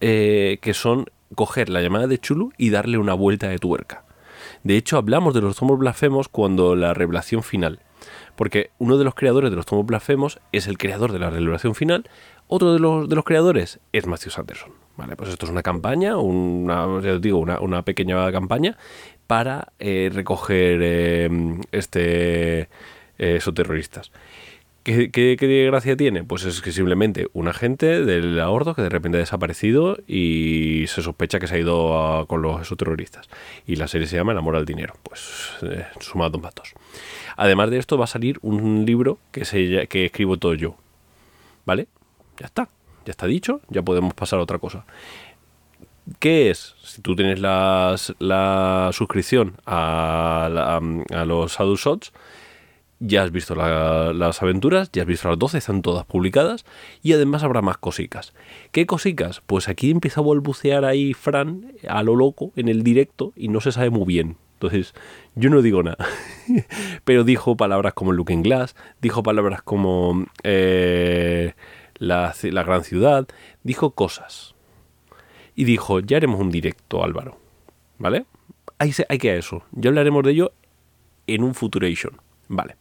que 0.00 0.72
son 0.74 1.06
coger 1.34 1.68
la 1.68 1.80
llamada 1.80 2.06
de 2.06 2.18
Chulu 2.18 2.52
y 2.58 2.70
darle 2.70 2.98
una 2.98 3.14
vuelta 3.14 3.48
de 3.48 3.58
tuerca. 3.58 4.04
De 4.64 4.76
hecho, 4.76 4.96
hablamos 4.96 5.34
de 5.34 5.40
los 5.40 5.56
tomos 5.56 5.78
blasfemos 5.78 6.28
cuando 6.28 6.76
la 6.76 6.94
revelación 6.94 7.42
final. 7.42 7.80
Porque 8.36 8.70
uno 8.78 8.98
de 8.98 9.04
los 9.04 9.14
creadores 9.14 9.50
de 9.50 9.56
los 9.56 9.66
tomos 9.66 9.86
blasfemos 9.86 10.40
es 10.52 10.66
el 10.66 10.78
creador 10.78 11.12
de 11.12 11.18
la 11.18 11.30
revelación 11.30 11.74
final. 11.74 12.08
Otro 12.48 12.72
de 12.72 12.80
los, 12.80 13.08
de 13.08 13.14
los 13.14 13.24
creadores 13.24 13.80
es 13.92 14.06
Matthew 14.06 14.30
Sanderson. 14.30 14.81
Vale, 14.96 15.16
pues 15.16 15.30
esto 15.30 15.46
es 15.46 15.52
una 15.52 15.62
campaña, 15.62 16.18
una, 16.18 17.00
digo, 17.18 17.38
una, 17.38 17.82
pequeña 17.82 18.30
campaña 18.30 18.76
para 19.26 19.72
eh, 19.78 20.10
recoger 20.12 20.80
eh, 20.82 21.30
este, 21.72 22.60
eh, 22.60 22.68
esos 23.18 23.54
terroristas. 23.54 24.12
¿Qué, 24.82 25.66
gracia 25.70 25.96
tiene? 25.96 26.24
Pues 26.24 26.44
es 26.44 26.60
que 26.60 26.72
simplemente 26.72 27.28
un 27.34 27.46
agente 27.46 28.04
del 28.04 28.40
ahordo 28.40 28.74
que 28.74 28.82
de 28.82 28.88
repente 28.88 29.18
ha 29.18 29.20
desaparecido 29.20 29.96
y 30.08 30.86
se 30.88 31.02
sospecha 31.02 31.38
que 31.38 31.46
se 31.46 31.54
ha 31.54 31.58
ido 31.58 32.26
con 32.26 32.42
los 32.42 32.60
esos 32.60 32.76
terroristas. 32.76 33.28
Y 33.64 33.76
la 33.76 33.86
serie 33.86 34.08
se 34.08 34.16
llama 34.16 34.32
El 34.32 34.38
amor 34.38 34.56
al 34.56 34.64
dinero. 34.64 34.94
Pues 35.04 35.52
eh, 35.62 35.86
sumado 36.00 36.30
dos 36.30 36.42
patos. 36.42 36.74
Además 37.36 37.70
de 37.70 37.78
esto 37.78 37.96
va 37.96 38.04
a 38.04 38.08
salir 38.08 38.38
un 38.42 38.84
libro 38.84 39.18
que, 39.30 39.44
se, 39.44 39.86
que 39.86 40.06
escribo 40.06 40.36
todo 40.36 40.54
yo. 40.54 40.74
¿Vale? 41.64 41.86
Ya 42.38 42.46
está. 42.46 42.68
Ya 43.04 43.10
está 43.10 43.26
dicho. 43.26 43.60
Ya 43.68 43.82
podemos 43.82 44.14
pasar 44.14 44.38
a 44.38 44.42
otra 44.42 44.58
cosa. 44.58 44.84
¿Qué 46.18 46.50
es? 46.50 46.74
Si 46.82 47.00
tú 47.00 47.14
tienes 47.14 47.38
la 47.40 48.90
suscripción 48.92 49.56
a, 49.66 50.78
a, 51.10 51.24
los 51.24 51.52
Shadow 51.52 51.76
Shots 51.76 52.12
ya 53.04 53.24
has 53.24 53.32
visto 53.32 53.54
las 53.54 54.42
aventuras, 54.42 54.90
ya 54.92 55.02
has 55.02 55.08
visto 55.08 55.28
las 55.28 55.38
12, 55.38 55.58
están 55.58 55.82
todas 55.82 56.06
publicadas 56.06 56.64
y 57.02 57.12
además 57.12 57.42
habrá 57.42 57.60
más 57.60 57.76
cositas. 57.76 58.32
¿Qué 58.70 58.86
cositas? 58.86 59.42
Pues 59.44 59.68
aquí 59.68 59.90
empieza 59.90 60.20
a 60.20 60.24
balbucear 60.24 60.84
ahí 60.84 61.12
Fran 61.12 61.72
a 61.88 62.02
lo 62.02 62.14
loco 62.14 62.52
en 62.54 62.68
el 62.68 62.84
directo 62.84 63.32
y 63.34 63.48
no 63.48 63.60
se 63.60 63.72
sabe 63.72 63.90
muy 63.90 64.04
bien. 64.04 64.36
Entonces, 64.54 64.94
yo 65.34 65.50
no 65.50 65.62
digo 65.62 65.82
nada. 65.82 66.06
Pero 67.04 67.24
dijo 67.24 67.56
palabras 67.56 67.94
como 67.94 68.12
Looking 68.12 68.44
Glass, 68.44 68.76
dijo 69.00 69.24
palabras 69.24 69.62
como 69.62 70.26
eh, 70.44 71.54
la, 72.02 72.62
gran 72.64 72.84
ciudad, 72.84 73.26
dijo 73.62 73.92
cosas. 73.92 74.54
Y 75.54 75.64
dijo, 75.64 76.00
ya 76.00 76.16
haremos 76.16 76.40
un 76.40 76.50
directo, 76.50 77.04
Álvaro. 77.04 77.38
¿Vale? 77.98 78.24
Hay, 78.78 78.92
hay 79.08 79.18
que 79.18 79.30
a 79.30 79.36
eso. 79.36 79.64
Ya 79.72 79.90
hablaremos 79.90 80.24
de 80.24 80.32
ello 80.32 80.52
en 81.26 81.44
un 81.44 81.54
Futuration. 81.54 82.20
Vale. 82.48 82.76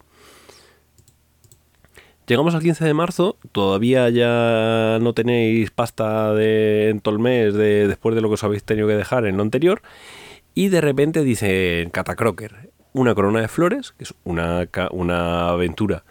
Llegamos 2.28 2.56
al 2.56 2.62
15 2.62 2.86
de 2.86 2.94
marzo, 2.94 3.38
todavía 3.52 4.10
ya 4.10 5.00
no 5.02 5.14
tenéis 5.14 5.70
pasta 5.72 6.34
de, 6.34 6.90
en 6.90 7.02
todo 7.02 7.16
el 7.16 7.20
mes 7.20 7.54
de, 7.54 7.88
después 7.88 8.16
de 8.16 8.22
lo 8.22 8.30
que 8.30 8.36
os 8.36 8.44
habéis 8.44 8.64
tenido 8.64 8.88
que 8.88 8.96
dejar 8.96 9.26
en 9.26 9.36
lo 9.36 9.44
anterior. 9.44 9.82
Y 10.54 10.70
de 10.70 10.80
repente 10.80 11.24
dice 11.24 11.90
Catacroker, 11.92 12.72
una 12.94 13.16
corona 13.16 13.42
de 13.42 13.48
flores, 13.48 13.92
que 13.98 14.06
es 14.06 14.14
una, 14.24 14.68
una 14.92 15.50
aventura 15.50 16.04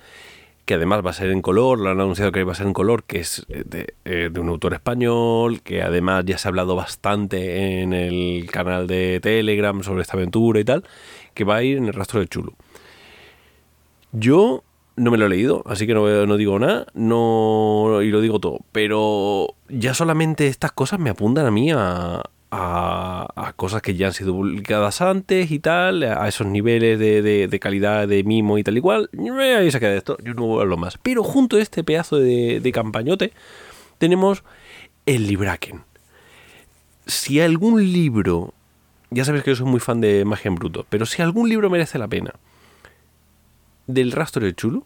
que 0.70 0.74
además 0.74 1.04
va 1.04 1.10
a 1.10 1.14
ser 1.14 1.32
en 1.32 1.42
color, 1.42 1.80
lo 1.80 1.90
han 1.90 2.00
anunciado 2.00 2.30
que 2.30 2.44
va 2.44 2.52
a 2.52 2.54
ser 2.54 2.68
en 2.68 2.74
color, 2.74 3.02
que 3.02 3.18
es 3.18 3.44
de, 3.48 3.92
eh, 4.04 4.30
de, 4.32 4.38
un 4.38 4.48
autor 4.50 4.72
español, 4.72 5.62
que 5.62 5.82
además 5.82 6.24
ya 6.24 6.38
se 6.38 6.46
ha 6.46 6.50
hablado 6.50 6.76
bastante 6.76 7.82
en 7.82 7.92
el 7.92 8.48
canal 8.52 8.86
de 8.86 9.18
Telegram 9.20 9.82
sobre 9.82 10.02
esta 10.02 10.16
aventura 10.16 10.60
y 10.60 10.64
tal, 10.64 10.84
que 11.34 11.42
va 11.42 11.56
a 11.56 11.64
ir 11.64 11.78
en 11.78 11.86
el 11.86 11.92
rastro 11.92 12.20
de 12.20 12.28
Chulo. 12.28 12.52
Yo 14.12 14.62
no 14.94 15.10
me 15.10 15.18
lo 15.18 15.26
he 15.26 15.28
leído, 15.28 15.64
así 15.66 15.88
que 15.88 15.94
no, 15.94 16.06
no, 16.24 16.36
digo 16.36 16.56
nada, 16.60 16.86
no 16.94 18.00
y 18.00 18.10
lo 18.10 18.20
digo 18.20 18.38
todo. 18.38 18.60
Pero 18.70 19.56
ya 19.68 19.92
solamente 19.92 20.46
estas 20.46 20.70
cosas 20.70 21.00
me 21.00 21.10
apuntan 21.10 21.46
a 21.46 21.50
mí 21.50 21.72
a, 21.72 22.22
a, 22.50 23.52
cosas 23.56 23.82
que 23.82 23.94
ya 23.94 24.08
han 24.08 24.12
sido 24.12 24.32
publicadas 24.34 25.00
antes 25.00 25.50
y 25.50 25.58
tal, 25.58 26.02
a 26.02 26.26
esos 26.28 26.46
niveles 26.46 26.98
de, 26.98 27.48
de, 27.48 27.60
calidad 27.60 28.08
de 28.08 28.24
mimo 28.24 28.58
y 28.58 28.64
tal 28.64 28.78
y 28.78 28.80
cual. 28.80 29.10
Ahí 29.38 29.70
se 29.70 29.80
queda 29.80 29.94
esto, 29.94 30.16
yo 30.22 30.34
no 30.34 30.60
hablo 30.60 30.76
más. 30.76 30.98
Pero 30.98 31.22
junto 31.22 31.56
a 31.56 31.60
este 31.60 31.84
pedazo 31.84 32.16
de, 32.16 32.60
de 32.60 32.72
campañote 32.72 33.32
tenemos 33.98 34.44
el 35.06 35.26
Libraken. 35.26 35.82
Si 37.06 37.40
algún 37.40 37.92
libro, 37.92 38.54
ya 39.10 39.24
sabes 39.24 39.42
que 39.42 39.50
yo 39.50 39.56
soy 39.56 39.66
muy 39.66 39.80
fan 39.80 40.00
de 40.00 40.24
Magia 40.24 40.48
en 40.48 40.54
Bruto, 40.54 40.86
pero 40.88 41.06
si 41.06 41.22
algún 41.22 41.48
libro 41.48 41.70
merece 41.70 41.98
la 41.98 42.08
pena 42.08 42.34
del 43.86 44.12
rastro 44.12 44.44
de 44.44 44.54
Chulo 44.54 44.84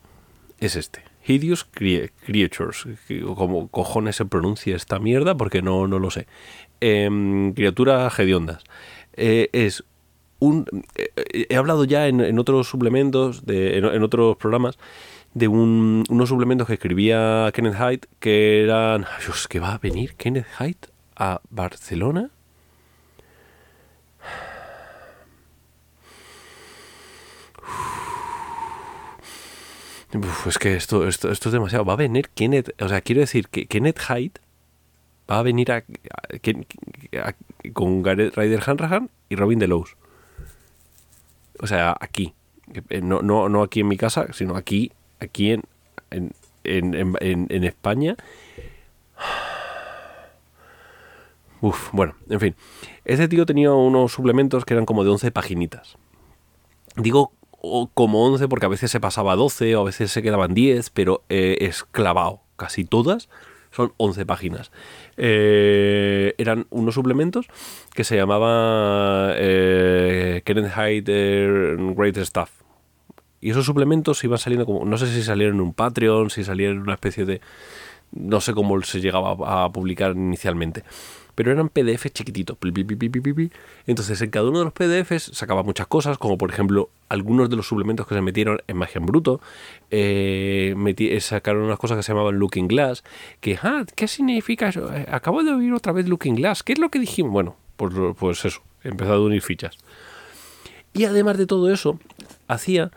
es 0.61 0.77
este. 0.77 1.03
Hideous 1.27 1.65
Creatures. 1.65 2.87
Como 3.35 3.69
cojones 3.69 4.17
se 4.17 4.25
pronuncia 4.25 4.77
esta 4.77 4.99
mierda 4.99 5.37
porque 5.37 5.63
no, 5.63 5.87
no 5.87 5.99
lo 5.99 6.11
sé. 6.11 6.27
Em, 6.81 7.53
criaturas 7.55 8.19
hediondas. 8.19 8.63
Eh, 9.15 9.49
es 9.53 9.85
un. 10.39 10.67
Eh, 10.97 11.47
he 11.49 11.57
hablado 11.57 11.85
ya 11.85 12.09
en, 12.09 12.39
otros 12.39 12.69
suplementos, 12.69 13.47
de, 13.47 13.79
en, 13.79 14.03
otros 14.03 14.37
programas, 14.37 14.79
de 15.35 15.49
unos 15.49 16.29
suplementos 16.29 16.67
que 16.67 16.75
escribía 16.75 17.51
Kenneth 17.55 17.77
Hyde 17.77 18.09
que 18.19 18.63
eran. 18.65 19.07
Dios, 19.25 19.49
que 19.49 19.61
va 19.61 19.75
a 19.75 19.79
venir 19.79 20.15
Kenneth 20.17 20.47
Hyde 20.59 20.89
a 21.17 21.41
Barcelona 21.51 22.31
es 30.47 30.59
que 30.59 30.75
esto, 30.77 31.07
esto, 31.09 31.31
esto 31.31 31.49
es 31.49 31.53
demasiado. 31.53 31.85
Va 31.85 31.95
a 31.95 31.97
venir 31.97 32.31
Kenneth, 32.35 32.71
o 32.81 32.89
sea, 32.89 33.01
quiero 33.01 33.21
decir 33.21 33.49
que 33.49 33.67
Kenneth 33.67 33.99
Hyde 33.99 34.41
va 35.31 35.39
a 35.39 35.43
venir 35.43 35.73
a, 35.73 35.85
con 37.73 38.03
Gareth 38.03 38.37
Ryder 38.37 38.63
Hanrahan 38.67 39.11
y 39.29 39.37
Robin 39.37 39.59
Delos. 39.59 39.97
O 41.61 41.67
sea, 41.67 41.97
aquí. 42.01 42.35
Eh, 42.91 43.01
no, 43.01 43.23
no, 43.23 43.49
no 43.49 43.63
aquí 43.63 43.81
en 43.81 43.89
mi 43.89 43.97
casa, 43.97 44.33
sino 44.33 44.57
aquí, 44.57 44.93
aquí 45.21 45.53
en, 45.53 45.63
en, 46.11 46.33
en, 47.21 47.47
en 47.49 47.65
España. 47.65 48.17
Uf, 51.61 51.91
bueno, 51.93 52.15
en 52.29 52.41
fin. 52.41 52.55
Este 53.05 53.29
tío 53.29 53.47
tenía 53.47 53.73
unos 53.73 54.13
suplementos 54.13 54.65
que 54.65 54.75
eran 54.75 54.85
como 54.85 55.05
de 55.05 55.11
11 55.11 55.31
paginitas. 55.31 55.97
Digo 56.97 57.33
como 57.95 58.27
11 58.27 58.49
porque 58.49 58.67
a 58.67 58.69
veces 58.69 58.91
se 58.91 59.01
pasaba 59.01 59.33
a 59.33 59.37
12 59.37 59.75
o 59.77 59.81
a 59.81 59.85
veces 59.85 60.13
se 60.13 60.23
quedaban 60.23 60.53
10, 60.53 60.91
pero 60.91 61.23
eh. 61.29 61.71
Casi 62.57 62.85
todas 62.85 63.29
son 63.75 63.93
11 63.97 64.27
páginas. 64.27 64.71
Eh, 65.17 66.35
eran 66.39 66.67
unos 66.71 66.95
suplementos 66.95 67.47
que 67.95 68.05
se 68.05 68.17
llamaba 68.17 69.33
eh, 69.37 70.43
Kenneth 70.45 70.73
Hyde 70.75 71.77
Great 71.95 72.19
Stuff. 72.19 72.51
Y 73.41 73.51
esos 73.51 73.67
suplementos 73.67 74.23
iban 74.25 74.39
saliendo 74.39 74.65
como, 74.65 74.85
no 74.85 74.97
sé 74.97 75.07
si 75.07 75.23
salieron 75.23 75.57
en 75.57 75.61
un 75.61 75.75
Patreon, 75.75 76.31
si 76.31 76.45
salieron 76.45 76.77
en 76.77 76.83
una 76.83 76.95
especie 76.95 77.27
de, 77.27 77.41
no 78.13 78.41
sé 78.41 78.55
cómo 78.55 78.81
se 78.83 79.01
llegaba 79.01 79.65
a 79.65 79.71
publicar 79.71 80.13
inicialmente 80.13 80.83
pero 81.35 81.53
eran 81.53 81.69
PDF 81.69 82.07
chiquititos. 82.13 82.57
Entonces, 83.87 84.21
en 84.23 84.31
cada 84.31 84.49
uno 84.49 84.59
de 84.61 84.65
los 84.65 84.73
PDFs 84.73 85.31
sacaba 85.37 85.63
muchas 85.63 85.87
cosas, 85.87 86.19
como 86.19 86.39
por 86.39 86.51
ejemplo 86.51 86.91
algunos 87.09 87.51
de 87.51 87.57
los 87.57 87.67
suplementos 87.67 88.07
que 88.07 88.15
se 88.15 88.21
metieron 88.21 88.61
en 88.67 88.77
Magia 88.77 88.99
en 88.99 89.07
Bruto. 89.07 89.41
Eh, 89.91 90.75
eh, 90.77 91.21
sacaron 91.21 91.63
unas 91.63 91.79
cosas 91.79 91.97
que 91.97 92.03
se 92.03 92.13
llamaban 92.13 92.39
Looking 92.39 92.69
Glass. 92.69 93.05
Que, 93.41 93.59
ah, 93.63 93.85
¿qué 93.95 94.09
significa 94.09 94.69
eso? 94.69 94.93
Eh, 94.95 95.07
acabo 95.11 95.43
de 95.43 95.53
oír 95.53 95.73
otra 95.73 95.93
vez 95.93 96.09
Looking 96.09 96.37
Glass. 96.37 96.63
¿Qué 96.63 96.73
es 96.73 96.79
lo 96.79 96.91
que 96.91 96.99
dijimos? 96.99 97.33
Bueno, 97.33 97.57
pues, 97.77 97.93
pues 98.19 98.45
eso, 98.45 98.63
he 98.83 98.89
empezado 98.89 99.23
a 99.23 99.27
unir 99.27 99.43
fichas. 99.43 99.79
Y 100.93 101.05
además 101.05 101.39
de 101.39 101.47
todo 101.47 101.73
eso, 101.73 101.99
hacía 102.47 102.91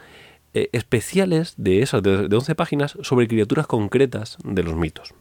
especiales 0.53 1.53
de 1.58 1.84
esas, 1.84 2.01
de, 2.01 2.27
de 2.27 2.36
11 2.36 2.56
páginas, 2.56 2.98
sobre 3.01 3.27
criaturas 3.27 3.67
concretas 3.67 4.38
de 4.44 4.63
los 4.63 4.75
mitos. 4.75 5.13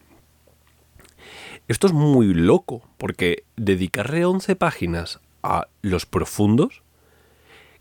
Esto 1.67 1.87
es 1.87 1.93
muy 1.93 2.33
loco, 2.33 2.87
porque 2.97 3.43
dedicarle 3.57 4.25
11 4.25 4.55
páginas 4.55 5.19
a 5.43 5.67
los 5.81 6.05
profundos, 6.05 6.81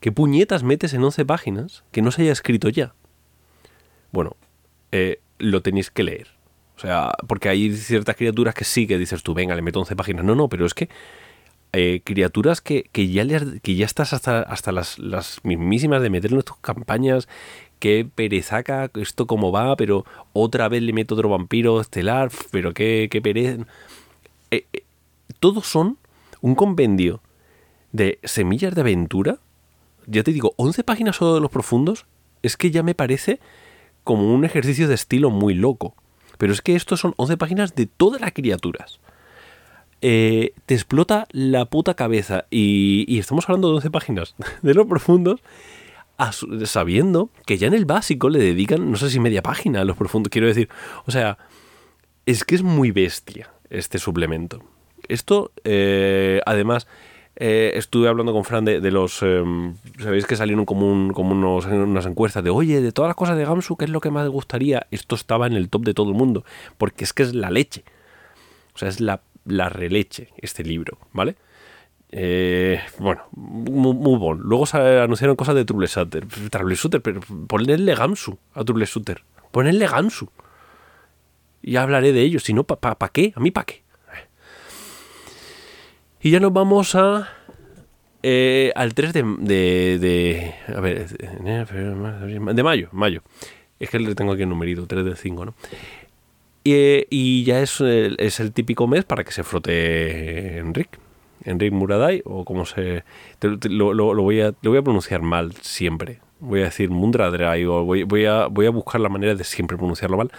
¿qué 0.00 0.11
puñetas 0.11 0.64
metes 0.64 0.93
en 0.93 1.05
11 1.05 1.25
páginas 1.25 1.85
que 1.93 2.02
no 2.02 2.11
se 2.11 2.23
haya 2.23 2.33
escrito 2.33 2.69
ya? 2.69 2.95
Bueno, 4.11 4.37
eh, 4.90 5.21
lo 5.38 5.62
tenéis 5.62 5.90
que 5.90 6.02
leer. 6.02 6.28
O 6.76 6.81
sea, 6.81 7.12
porque 7.26 7.49
hay 7.49 7.75
ciertas 7.75 8.16
criaturas 8.16 8.55
que 8.55 8.64
sí 8.64 8.87
que 8.87 8.99
dices 8.99 9.23
tú, 9.23 9.35
venga, 9.35 9.55
le 9.55 9.62
meto 9.62 9.81
11 9.81 9.95
páginas. 9.97 10.25
No, 10.25 10.35
no, 10.35 10.49
pero 10.49 10.66
es 10.66 10.75
que 10.75 10.88
eh, 11.73 12.01
criaturas 12.05 12.61
que, 12.61 12.89
ya 12.95 13.27
que 13.63 13.75
ya 13.75 13.85
estás 13.85 14.13
hasta, 14.13 14.41
hasta 14.41 14.73
las, 14.73 14.99
las 14.99 15.41
mismísimas 15.45 16.03
de 16.03 16.11
meter 16.11 16.33
en 16.33 16.43
tus 16.43 16.57
campañas, 16.59 17.29
que 17.79 18.07
perezaca, 18.13 18.91
esto 18.95 19.27
como 19.27 19.53
va, 19.53 19.77
pero 19.77 20.05
otra 20.33 20.69
vez 20.69 20.83
le 20.83 20.93
meto 20.93 21.15
otro 21.15 21.29
vampiro 21.29 21.81
estelar, 21.81 22.31
pero 22.51 22.73
qué, 22.73 23.09
qué 23.11 23.21
pereza. 23.21 23.67
Eh, 24.51 24.67
eh, 24.73 24.85
todos 25.39 25.67
son 25.67 25.99
un 26.41 26.55
compendio 26.55 27.21
de 27.93 28.19
semillas 28.25 28.75
de 28.75 28.81
aventura. 28.81 29.39
Ya 30.07 30.23
te 30.23 30.33
digo, 30.33 30.55
11 30.57 30.85
páginas 30.85 31.17
solo 31.17 31.35
de 31.35 31.41
los 31.41 31.51
profundos, 31.51 32.07
es 32.43 32.57
que 32.57 32.71
ya 32.71 32.83
me 32.83 32.95
parece 32.95 33.41
como 34.05 34.33
un 34.33 34.45
ejercicio 34.45 34.89
de 34.89 34.95
estilo 34.95 35.31
muy 35.31 35.55
loco. 35.55 35.95
Pero 36.39 36.53
es 36.53 36.63
que 36.63 36.77
estos 36.77 37.01
son 37.01 37.15
11 37.17 37.37
páginas 37.37 37.75
de 37.75 37.87
todas 37.87 38.21
las 38.21 38.33
criaturas. 38.33 39.01
Eh, 40.03 40.53
te 40.67 40.75
explota 40.75 41.26
la 41.31 41.65
puta 41.67 41.95
cabeza. 41.95 42.47
Y, 42.50 43.19
estamos 43.19 43.49
hablando 43.49 43.69
de 43.69 43.76
11 43.76 43.91
páginas 43.91 44.35
de 44.62 44.75
los 44.75 44.87
profundos, 44.87 45.41
sabiendo 46.65 47.31
que 47.45 47.59
ya 47.59 47.67
en 47.67 47.75
el 47.75 47.85
básico 47.85 48.29
le 48.29 48.38
dedican, 48.38 48.91
no 48.91 48.97
sé 48.97 49.11
si 49.11 49.21
media 49.21 49.43
página 49.43 49.81
a 49.81 49.85
los 49.85 49.97
profundos. 49.97 50.31
Quiero 50.31 50.47
decir, 50.47 50.69
o 51.07 51.11
sea, 51.11 51.38
es 52.25 52.45
que 52.45 52.55
es 52.55 52.62
muy 52.62 52.91
bestia 52.91 53.50
este 53.71 53.99
suplemento. 53.99 54.62
Esto, 55.09 55.53
eh, 55.65 56.41
además, 56.47 56.87
eh, 57.37 57.73
estuve 57.75 58.09
hablando 58.09 58.33
con 58.33 58.45
Fran 58.45 58.65
de, 58.65 58.91
los... 58.91 59.23
Em, 59.23 59.75
Sabéis 59.99 60.26
que 60.26 60.37
salieron 60.37 60.65
como, 60.65 60.91
unos, 60.91 61.67
unas 61.67 62.07
encuestas 62.07 62.43
de, 62.43 62.50
oye, 62.50 62.81
de 62.81 62.93
todas 62.93 63.11
las 63.11 63.17
cosas 63.17 63.37
de 63.37 63.45
Gamsu, 63.45 63.76
¿qué 63.76 63.85
es 63.85 63.91
lo 63.91 64.00
que 64.00 64.11
más 64.11 64.29
gustaría? 64.29 64.87
Esto 64.91 65.15
estaba 65.15 65.47
en 65.47 65.53
el 65.53 65.69
top 65.69 65.85
de 65.85 65.95
todo 65.95 66.11
el 66.11 66.17
mundo, 66.17 66.45
porque 66.79 67.05
es 67.05 67.12
que 67.12 67.23
es 67.23 67.35
la 67.35 67.50
leche. 67.50 67.85
O 68.75 68.79
sea, 68.79 68.88
es 68.88 69.00
la, 69.00 69.21
la 69.47 69.69
releche 69.69 70.29
este 70.38 70.62
libro, 70.62 70.99
¿vale? 71.12 71.37
Eh, 72.11 72.81
bueno, 72.99 73.25
muy, 73.33 74.17
bueno. 74.19 74.43
Luego 74.43 74.67
se 74.67 74.79
anunciaron 74.79 75.37
cosas 75.37 75.55
de 75.55 75.65
Trouble 75.65 75.87
Shooter. 75.87 76.26
Trouble 76.50 76.75
Shooter, 76.75 77.03
pero 77.03 77.21
ponle 77.47 77.95
Gamsu 77.95 78.38
a 78.55 78.65
Trouble 78.65 78.87
Shooter. 78.87 79.23
Ponle 79.50 79.87
Gamsu. 79.87 80.31
Y 81.62 81.76
hablaré 81.76 82.12
de 82.12 82.23
ellos. 82.23 82.45
Si 82.45 82.53
no, 82.53 82.65
¿para 82.65 82.97
pa, 82.97 83.09
qué? 83.09 83.33
¿A 83.35 83.41
mí 83.41 83.50
para 83.50 83.67
qué? 83.67 83.83
Y 86.21 86.31
ya 86.31 86.41
nos 86.41 86.53
vamos 86.53 86.95
a. 86.95 87.29
Eh, 88.23 88.73
al 88.75 88.95
3 88.95 89.12
de, 89.12 89.23
de, 90.00 90.55
A 90.75 90.81
ver. 90.81 91.07
De 91.09 92.62
mayo. 92.62 92.88
Mayo. 92.93 93.23
Es 93.79 93.91
que 93.91 93.99
le 93.99 94.15
tengo 94.15 94.33
aquí 94.33 94.43
el 94.43 94.49
numerito, 94.49 94.87
3 94.87 95.05
de 95.05 95.17
5, 95.17 95.45
¿no? 95.45 95.55
Y, 96.69 97.45
ya 97.45 97.61
es 97.61 97.81
es 97.81 98.41
el 98.41 98.53
típico 98.53 98.89
mes 98.89 99.05
para 99.05 99.23
que 99.23 99.31
se 99.31 99.45
frote 99.45 100.59
Enric. 100.59 100.99
Enric 101.45 101.73
Muraday, 101.73 102.23
o 102.25 102.45
como 102.45 102.67
se. 102.67 103.05
lo, 103.41 103.95
lo, 103.95 104.23
voy 104.23 104.41
a, 104.41 104.53
lo 104.63 104.71
voy 104.71 104.79
a 104.79 104.83
pronunciar 104.83 105.23
mal 105.23 105.53
siempre. 105.61 106.19
Voy 106.41 106.61
a 106.61 106.65
decir 106.65 106.91
Mundradray, 106.91 107.65
o 107.65 107.85
voy, 107.85 108.03
voy, 108.03 108.27
a, 108.27 108.47
voy 108.49 108.67
a 108.67 108.71
buscar 108.71 109.01
la 109.01 109.09
manera 109.09 109.35
de 109.35 109.45
siempre 109.45 109.77
pronunciarlo 109.77 110.17
mal. 110.17 110.31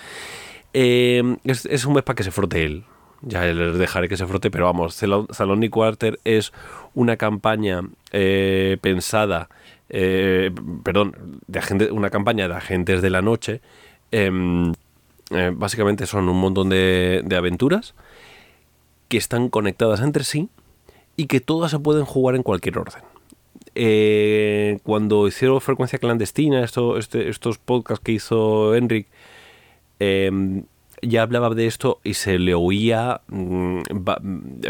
Eh, 0.74 1.38
es, 1.46 1.86
un 1.86 1.94
mes 1.94 2.04
para 2.04 2.16
que 2.16 2.24
se 2.24 2.32
frote 2.32 2.66
él. 2.66 2.84
Ya 3.22 3.46
les 3.46 3.78
dejaré 3.78 4.10
que 4.10 4.18
se 4.18 4.28
frote, 4.28 4.52
pero 4.52 4.66
vamos, 4.66 4.94
Salón 4.94 5.64
y 5.64 5.70
Quarter 5.70 6.20
es 6.24 6.54
una 6.94 7.18
campaña 7.18 7.82
eh, 8.12 8.78
pensada, 8.80 9.50
eh, 9.90 10.52
perdón, 10.84 11.42
de 11.48 11.60
agente, 11.60 11.92
una 11.92 12.12
campaña 12.12 12.48
de 12.48 12.54
agentes 12.54 13.02
de 13.02 13.10
la 13.10 13.24
noche. 13.24 13.62
Em, 15.32 15.58
básicamente 15.58 16.06
son 16.06 16.30
un 16.30 16.40
montón 16.40 16.70
de, 16.70 17.22
de 17.24 17.36
aventuras 17.36 17.94
que 19.08 19.18
están 19.18 19.50
conectadas 19.50 20.02
entre 20.02 20.24
sí 20.24 20.50
y 21.16 21.28
que 21.28 21.40
todas 21.40 21.72
se 21.72 21.80
pueden 21.80 22.06
jugar 22.06 22.36
en 22.36 22.44
cualquier 22.44 22.78
orden. 22.80 23.04
cuando 24.84 25.28
hicieron 25.28 25.62
Frecuencia 25.62 26.00
Clandestina, 26.00 26.64
este, 26.64 27.30
estos 27.30 27.58
podcasts 27.60 28.04
que 28.04 28.14
hizo 28.14 28.76
Enric, 28.76 29.08
Em, 30.00 30.64
ya 31.02 31.24
hablaba 31.24 31.50
de 31.54 31.68
esto 31.68 32.00
y 32.04 32.16
se 32.16 32.40
le 32.40 32.54
oía 32.54 33.22
mm, 33.28 33.82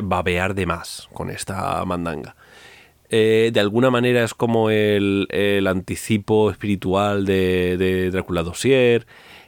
babear 0.04 0.56
de 0.56 0.66
más 0.66 1.08
con 1.14 1.30
esta 1.30 1.84
mandanga. 1.86 2.36
Eh, 3.10 3.52
de 3.54 3.60
alguna 3.62 3.90
manera 3.90 4.24
es 4.24 4.34
como 4.34 4.70
el, 4.70 5.28
anticipo 5.68 6.52
espiritual 6.52 7.26
de, 7.26 8.10
Drácula 8.12 8.44
Dossier, 8.44 9.08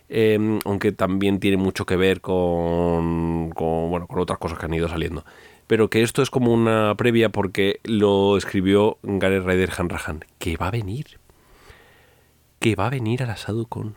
em, 0.10 0.60
aunque 0.66 0.92
también 0.92 1.40
tiene 1.40 1.58
mucho 1.58 1.86
que 1.86 1.96
ver 1.96 2.22
con, 2.22 3.50
bueno, 3.52 4.08
con 4.08 4.20
otras 4.20 4.40
cosas 4.40 4.60
que 4.60 4.66
han 4.66 4.74
ido 4.74 4.90
saliendo. 4.90 5.24
Pero 5.68 5.90
que 5.90 6.02
esto 6.02 6.22
es 6.22 6.30
como 6.30 6.52
una 6.52 6.96
previa 6.96 7.30
porque 7.30 7.80
lo 7.84 8.38
escribió 8.38 8.98
Gareth 9.04 9.46
Ryder 9.46 9.72
Hanrahan, 9.78 10.26
que 10.40 10.58
va 10.58 10.68
a 10.68 10.72
venir. 10.72 11.20
Que 12.60 12.76
va 12.76 12.88
a 12.88 12.90
venir 12.90 13.24
a 13.24 13.28
la 13.28 13.38
con 13.70 13.96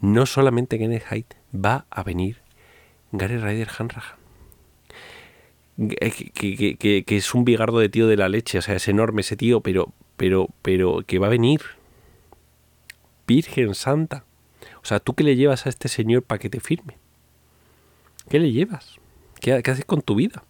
no 0.00 0.26
solamente 0.26 0.82
en 0.82 0.92
Height 0.92 1.34
va 1.54 1.86
a 1.90 2.02
venir 2.02 2.38
Gary 3.12 3.38
Ryder 3.38 3.68
Hanrahan. 3.78 4.18
Eh, 5.78 6.10
que, 6.34 7.04
que, 7.04 7.16
es 7.16 7.34
un 7.34 7.44
bigardo 7.44 7.78
de 7.78 7.88
tío 7.88 8.06
de 8.06 8.16
la 8.16 8.28
leche, 8.28 8.58
o 8.58 8.62
sea, 8.62 8.76
es 8.76 8.86
enorme 8.86 9.22
ese 9.22 9.36
tío, 9.36 9.60
pero, 9.60 9.92
pero, 10.16 10.48
pero 10.62 11.02
que 11.06 11.18
va 11.18 11.28
a 11.28 11.30
venir. 11.30 11.62
Virgen 13.26 13.74
Santa. 13.74 14.24
O 14.84 14.86
sea, 14.86 15.00
¿tú 15.00 15.14
qué 15.14 15.24
le 15.24 15.34
llevas 15.34 15.66
a 15.66 15.70
este 15.70 15.88
señor 15.88 16.22
para 16.22 16.38
que 16.38 16.48
te 16.50 16.60
firme? 16.60 16.98
¿Qué 18.28 18.38
le 18.38 18.52
llevas? 18.52 19.00
¿Qué, 19.40 19.54
haces 19.54 19.84
con 19.84 20.02
tu 20.02 20.14
vida? 20.14 20.44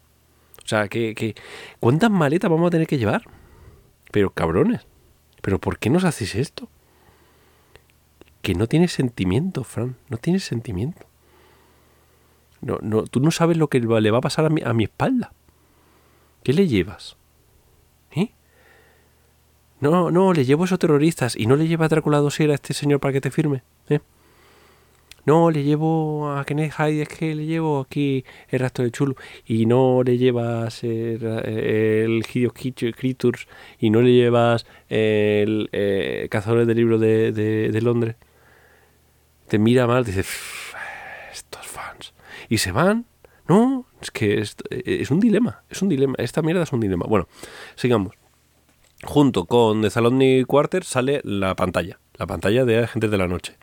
O 0.63 0.67
sea, 0.67 0.87
¿qué, 0.87 1.35
cuántas 1.79 2.11
maletas 2.11 2.51
vamos 2.51 2.67
a 2.67 2.71
tener 2.71 2.85
que 2.85 2.97
llevar? 2.97 3.23
Pero 4.11 4.29
cabrones, 4.31 4.85
¿pero 5.41 5.59
por 5.59 5.79
qué 5.79 5.89
nos 5.89 6.03
hacéis 6.03 6.35
esto? 6.35 6.69
que 8.45 8.53
no 8.53 8.67
tienes 8.67 8.91
sentimiento, 8.91 9.63
Fran, 9.63 9.95
no 10.07 10.17
tienes 10.17 10.43
sentimiento. 10.43 11.07
No, 12.61 12.77
no, 12.79 13.01
tú 13.05 13.19
no 13.19 13.31
sabes 13.31 13.57
lo 13.57 13.69
que 13.69 13.79
le 13.79 14.11
va 14.11 14.19
a 14.19 14.21
pasar 14.21 14.45
a 14.45 14.49
mi, 14.49 14.61
a 14.63 14.71
mi 14.71 14.83
espalda. 14.83 15.33
¿Qué 16.43 16.53
le 16.53 16.67
llevas? 16.67 17.17
¿Eh? 18.11 18.29
No, 19.79 20.11
no, 20.11 20.31
le 20.31 20.45
llevo 20.45 20.61
a 20.61 20.65
esos 20.67 20.77
terroristas 20.77 21.35
y 21.35 21.47
no 21.47 21.55
le 21.55 21.67
lleva 21.67 21.85
a 21.85 21.89
Drácula 21.89 22.19
Dosier 22.19 22.51
a 22.51 22.53
este 22.53 22.75
señor 22.75 22.99
para 22.99 23.13
que 23.13 23.21
te 23.21 23.31
firme. 23.31 23.63
¿Eh? 23.89 23.99
No, 25.25 25.51
le 25.51 25.63
llevo 25.63 26.31
a 26.31 26.45
Kenneth 26.45 26.73
Hyde, 26.77 27.01
es 27.01 27.09
que 27.09 27.35
le 27.35 27.45
llevo 27.45 27.79
aquí 27.79 28.23
el 28.49 28.59
rastro 28.59 28.85
de 28.85 28.91
chulo. 28.91 29.15
Y 29.45 29.65
no 29.65 30.03
le 30.03 30.17
llevas 30.17 30.83
el, 30.83 31.23
el 31.23 32.25
Creatures 32.27 33.47
y 33.79 33.89
no 33.89 34.01
le 34.01 34.13
llevas 34.13 34.65
el, 34.89 35.69
eh, 35.71 36.27
Cazadores 36.29 36.67
de 36.67 36.75
Libros 36.75 37.01
de, 37.01 37.31
de 37.31 37.81
Londres 37.81 38.15
te 39.47 39.59
mira 39.59 39.87
mal, 39.87 40.03
dice, 40.03 40.23
estos 41.31 41.65
fans. 41.65 42.13
Y 42.49 42.57
se 42.57 42.71
van. 42.71 43.05
No, 43.47 43.85
es 44.01 44.09
que 44.09 44.39
es, 44.39 44.55
es, 44.69 45.11
un 45.11 45.19
dilema, 45.19 45.63
es 45.69 45.81
un 45.81 45.89
dilema. 45.89 46.15
Esta 46.17 46.41
mierda 46.41 46.63
es 46.63 46.73
un 46.73 46.79
dilema. 46.79 47.05
Bueno, 47.07 47.27
sigamos. 47.75 48.15
Junto 49.03 49.45
con 49.45 49.81
The 49.81 49.91
Saloni 49.91 50.43
Quarter 50.45 50.83
sale 50.83 51.21
la 51.23 51.55
pantalla, 51.55 51.99
la 52.15 52.25
pantalla 52.25 52.65
de 52.65 52.83
Agentes 52.83 53.11
de 53.11 53.17
la 53.17 53.27
Noche. 53.27 53.55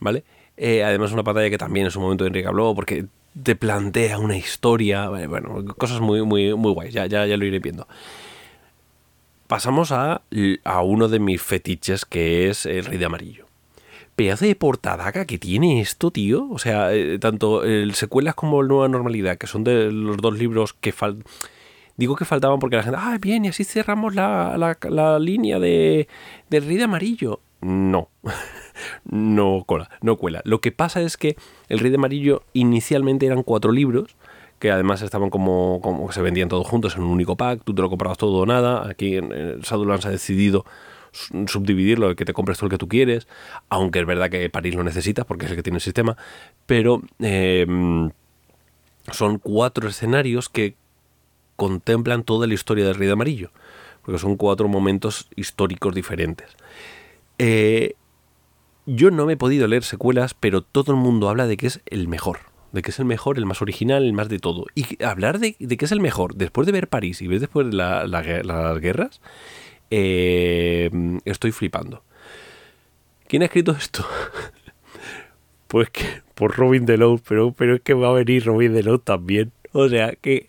¿Vale? 0.00 0.24
Eh, 0.56 0.84
además, 0.84 1.12
una 1.12 1.24
pantalla 1.24 1.50
que 1.50 1.58
también 1.58 1.86
en 1.86 1.92
su 1.92 2.00
momento 2.00 2.26
Enrique 2.26 2.48
habló, 2.48 2.74
porque 2.74 3.06
te 3.42 3.56
plantea 3.56 4.18
una 4.18 4.36
historia, 4.36 5.08
bueno, 5.08 5.64
cosas 5.76 6.00
muy, 6.00 6.22
muy, 6.22 6.54
muy 6.54 6.72
guays, 6.72 6.92
ya, 6.92 7.06
ya, 7.06 7.26
ya 7.26 7.36
lo 7.36 7.44
iré 7.44 7.58
viendo. 7.58 7.86
Pasamos 9.46 9.92
a, 9.92 10.22
a 10.64 10.82
uno 10.82 11.08
de 11.08 11.18
mis 11.18 11.42
fetiches, 11.42 12.04
que 12.04 12.48
es 12.48 12.66
el 12.66 12.84
Rey 12.84 12.98
de 12.98 13.04
Amarillo 13.06 13.46
pedazo 14.16 14.44
de 14.44 14.54
portadaca 14.54 15.24
que 15.24 15.38
tiene 15.38 15.80
esto, 15.80 16.10
tío. 16.10 16.48
O 16.50 16.58
sea, 16.58 16.92
eh, 16.94 17.18
tanto 17.18 17.64
el 17.64 17.94
secuelas 17.94 18.34
como 18.34 18.60
el 18.60 18.68
Nueva 18.68 18.88
Normalidad, 18.88 19.38
que 19.38 19.46
son 19.46 19.64
de 19.64 19.90
los 19.90 20.16
dos 20.18 20.38
libros 20.38 20.74
que 20.74 20.92
faltan. 20.92 21.24
Digo 21.96 22.16
que 22.16 22.24
faltaban 22.24 22.58
porque 22.58 22.76
la 22.76 22.82
gente, 22.82 22.98
ah, 23.00 23.18
bien, 23.20 23.44
y 23.44 23.48
así 23.48 23.64
cerramos 23.64 24.14
la, 24.14 24.56
la, 24.56 25.18
línea 25.18 25.58
de, 25.58 26.08
de 26.48 26.60
Rey 26.60 26.76
de 26.76 26.84
Amarillo. 26.84 27.40
No, 27.60 28.08
no 29.04 29.64
cola, 29.66 29.90
no 30.00 30.16
cuela. 30.16 30.42
Lo 30.44 30.60
que 30.60 30.72
pasa 30.72 31.00
es 31.00 31.16
que 31.16 31.36
el 31.68 31.78
Rey 31.78 31.90
de 31.90 31.96
Amarillo 31.96 32.42
inicialmente 32.52 33.26
eran 33.26 33.42
cuatro 33.42 33.72
libros, 33.72 34.16
que 34.58 34.70
además 34.70 35.02
estaban 35.02 35.30
como, 35.30 35.80
como 35.82 36.10
se 36.12 36.22
vendían 36.22 36.48
todos 36.48 36.66
juntos 36.66 36.96
en 36.96 37.02
un 37.02 37.10
único 37.10 37.36
pack, 37.36 37.62
tú 37.64 37.74
te 37.74 37.82
lo 37.82 37.88
comprabas 37.88 38.18
todo 38.18 38.38
o 38.38 38.46
nada. 38.46 38.88
Aquí 38.88 39.16
en 39.16 39.32
ha 39.32 40.10
decidido 40.10 40.64
subdividirlo, 41.12 42.14
que 42.16 42.24
te 42.24 42.32
compres 42.32 42.58
todo 42.58 42.66
el 42.66 42.70
que 42.70 42.78
tú 42.78 42.88
quieres, 42.88 43.26
aunque 43.68 44.00
es 44.00 44.06
verdad 44.06 44.30
que 44.30 44.48
París 44.48 44.74
lo 44.74 44.84
necesitas 44.84 45.26
porque 45.26 45.44
es 45.44 45.50
el 45.50 45.56
que 45.56 45.62
tiene 45.62 45.78
el 45.78 45.82
sistema, 45.82 46.16
pero... 46.66 47.02
Eh, 47.20 47.66
son 49.10 49.38
cuatro 49.38 49.88
escenarios 49.88 50.48
que 50.48 50.74
contemplan 51.56 52.22
toda 52.22 52.46
la 52.46 52.54
historia 52.54 52.84
del 52.84 52.94
Rey 52.94 53.06
de 53.06 53.12
Amarillo, 53.12 53.50
porque 54.04 54.18
son 54.18 54.36
cuatro 54.36 54.68
momentos 54.68 55.28
históricos 55.36 55.94
diferentes. 55.94 56.56
Eh, 57.38 57.94
yo 58.86 59.10
no 59.10 59.26
me 59.26 59.34
he 59.34 59.36
podido 59.36 59.66
leer 59.66 59.84
secuelas, 59.84 60.34
pero 60.34 60.62
todo 60.62 60.92
el 60.92 60.98
mundo 60.98 61.28
habla 61.28 61.46
de 61.46 61.56
que 61.56 61.66
es 61.66 61.80
el 61.86 62.08
mejor, 62.08 62.40
de 62.72 62.82
que 62.82 62.90
es 62.90 62.98
el 62.98 63.04
mejor, 63.04 63.38
el 63.38 63.46
más 63.46 63.62
original, 63.62 64.04
el 64.04 64.12
más 64.12 64.28
de 64.28 64.38
todo. 64.38 64.66
Y 64.74 65.02
hablar 65.04 65.38
de, 65.38 65.54
que 65.54 65.84
es 65.84 65.92
el 65.92 66.00
mejor, 66.00 66.34
después 66.34 66.66
de 66.66 66.72
ver 66.72 66.88
París 66.88 67.22
y 67.22 67.28
ver 67.28 67.40
después 67.40 67.70
de 67.70 67.76
las 67.76 68.80
guerras, 68.80 69.20
eh, 69.90 70.90
estoy 71.24 71.52
flipando. 71.52 72.02
¿Quién 73.28 73.42
ha 73.42 73.46
escrito 73.46 73.72
esto? 73.72 74.06
pues 75.68 75.90
que 75.90 76.04
por 76.34 76.56
Robin 76.56 76.84
Delos, 76.84 77.20
pero, 77.26 77.52
pero 77.52 77.76
es 77.76 77.80
que 77.82 77.94
va 77.94 78.08
a 78.08 78.12
venir 78.12 78.44
Robin 78.44 78.74
Delos 78.74 79.02
también. 79.04 79.52
O 79.72 79.88
sea, 79.88 80.12
que, 80.20 80.48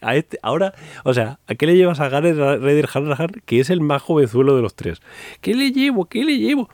a 0.00 0.16
este, 0.16 0.38
ahora, 0.42 0.74
o 1.04 1.14
sea, 1.14 1.38
¿a 1.46 1.54
qué 1.54 1.66
le 1.66 1.76
llevas 1.76 2.00
a 2.00 2.08
Gareth 2.08 2.36
Ryder 2.36 2.88
Hanrahan, 2.92 3.30
que 3.44 3.60
es 3.60 3.70
el 3.70 3.80
más 3.80 4.02
jovenzuelo 4.02 4.56
de 4.56 4.62
los 4.62 4.74
tres? 4.74 5.00
¿Qué 5.40 5.54
le 5.54 5.72
llevo? 5.72 6.08
¿Qué 6.08 6.24
le 6.24 6.38
llevo? 6.38 6.68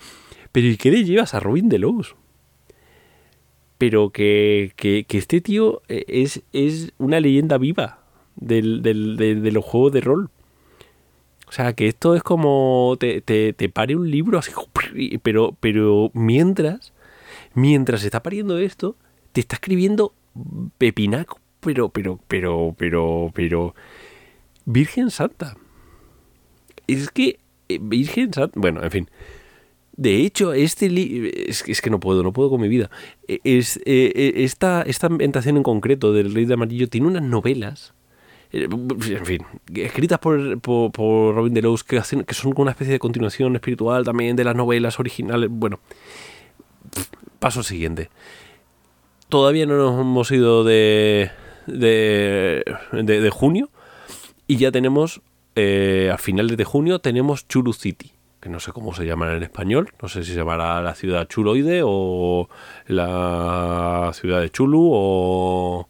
Pero 0.57 0.69
¿y 0.69 0.79
qué 0.79 0.91
le 0.91 1.05
llevas 1.05 1.35
a 1.35 1.41
Robin 1.41 1.69
Delos? 1.69 2.17
Pero 3.77 4.09
que, 4.09 4.73
que, 4.75 5.05
este 5.11 5.43
tío 5.43 5.83
es, 5.87 6.45
es 6.55 6.95
una 6.97 7.21
leyenda 7.21 7.59
viva 7.59 7.99
del, 8.37 8.81
de 8.83 9.53
los 9.53 9.63
juegos 9.63 9.93
de 9.93 10.01
rol. 10.01 10.31
O 11.47 11.53
sea, 11.53 11.75
que 11.75 11.89
esto 11.89 12.15
es 12.15 12.23
como 12.23 12.97
te, 12.99 13.21
te, 13.21 13.53
te 13.53 13.69
pare 13.69 13.97
un 13.97 14.11
libro 14.11 14.39
así, 14.39 14.51
pero, 15.23 15.55
pero 15.61 16.11
mientras, 16.15 16.95
mientras 17.53 18.03
está 18.03 18.23
pariendo 18.23 18.57
esto, 18.57 18.97
te 19.33 19.43
está 19.43 19.57
escribiendo 19.57 20.15
pepinaco, 20.79 21.39
pero, 21.61 21.91
pero, 21.91 22.19
pero, 22.29 22.75
pero, 22.79 23.31
pero, 23.35 23.75
Virgen 24.65 25.11
Santa. 25.11 25.55
Es 26.87 27.11
que, 27.11 27.41
eh, 27.69 27.79
Virgen 27.79 28.33
Santa, 28.33 28.59
bueno, 28.59 28.83
en 28.83 28.91
fin. 28.91 29.11
De 29.97 30.17
hecho, 30.21 30.53
este 30.53 30.87
es, 31.49 31.65
es, 31.67 31.81
que 31.81 31.89
no 31.89 31.99
puedo, 31.99 32.23
no 32.23 32.33
puedo 32.33 32.51
con 32.51 32.61
mi 32.61 32.69
vida. 32.69 32.91
E, 33.27 33.41
eh, 33.45 33.63
eh, 33.87 34.33
esta, 34.37 34.83
esta 34.83 35.07
ambientación 35.07 35.57
en 35.57 35.63
concreto 35.63 36.13
del 36.13 36.35
Rey 36.35 36.45
de 36.45 36.55
Amarillo 36.55 36.89
tiene 36.89 37.07
unas 37.07 37.23
novelas, 37.23 37.95
eh, 38.53 38.69
en 38.71 39.27
fin, 39.27 39.43
escritas 39.75 40.19
por, 40.19 40.61
por, 40.61 41.35
Robin 41.35 41.55
Delos 41.55 41.83
que, 41.83 41.97
hacen, 41.97 42.25
que 42.25 42.35
son 42.35 42.53
una 42.57 42.73
especie 42.73 42.93
de 42.93 42.99
continuación 42.99 43.55
espiritual 43.55 44.05
también 44.05 44.37
de 44.37 44.45
las 44.45 44.55
novelas 44.55 45.01
originales. 45.01 45.49
Bueno, 45.51 45.81
paso 47.39 47.63
siguiente. 47.63 48.11
Todavía 49.31 49.65
no 49.65 49.77
nos 49.77 49.99
hemos 49.99 50.31
ido 50.31 50.63
de, 50.63 51.31
de, 51.67 52.65
de, 52.93 53.31
junio 53.31 53.71
y 54.47 54.57
ya 54.57 54.71
tenemos, 54.71 55.23
a 55.57 56.19
finales 56.19 56.57
de 56.57 56.65
junio, 56.65 57.01
tenemos 57.01 57.49
Chulu 57.49 57.73
City 57.73 58.16
no 58.49 58.61
sé 58.61 58.73
cómo 58.73 58.95
se 58.95 59.05
llaman 59.05 59.33
en 59.33 59.43
español, 59.43 59.91
no 60.01 60.09
sé 60.09 60.25
si 60.25 60.33
se 60.33 60.39
llamará 60.39 60.81
la 60.83 60.95
ciudad 60.95 61.27
chuloide 61.29 61.83
o 61.85 62.49
la 62.87 64.11
ciudad 64.15 64.41
de 64.41 64.51
Chulu 64.51 64.91
o, 64.93 65.89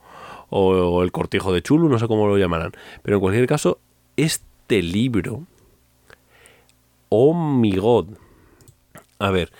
o 0.50 1.02
el 1.02 1.12
cortijo 1.12 1.52
de 1.52 1.62
Chulu, 1.62 1.88
no 1.88 1.98
sé 1.98 2.06
cómo 2.06 2.26
lo 2.26 2.38
llamarán. 2.38 2.72
Pero 3.02 3.16
en 3.16 3.20
cualquier 3.20 3.46
caso, 3.46 3.78
este 4.16 4.82
libro, 4.82 5.44
oh 7.08 7.34
my 7.34 7.72
god, 7.76 8.06
a 9.18 9.30
ver, 9.30 9.52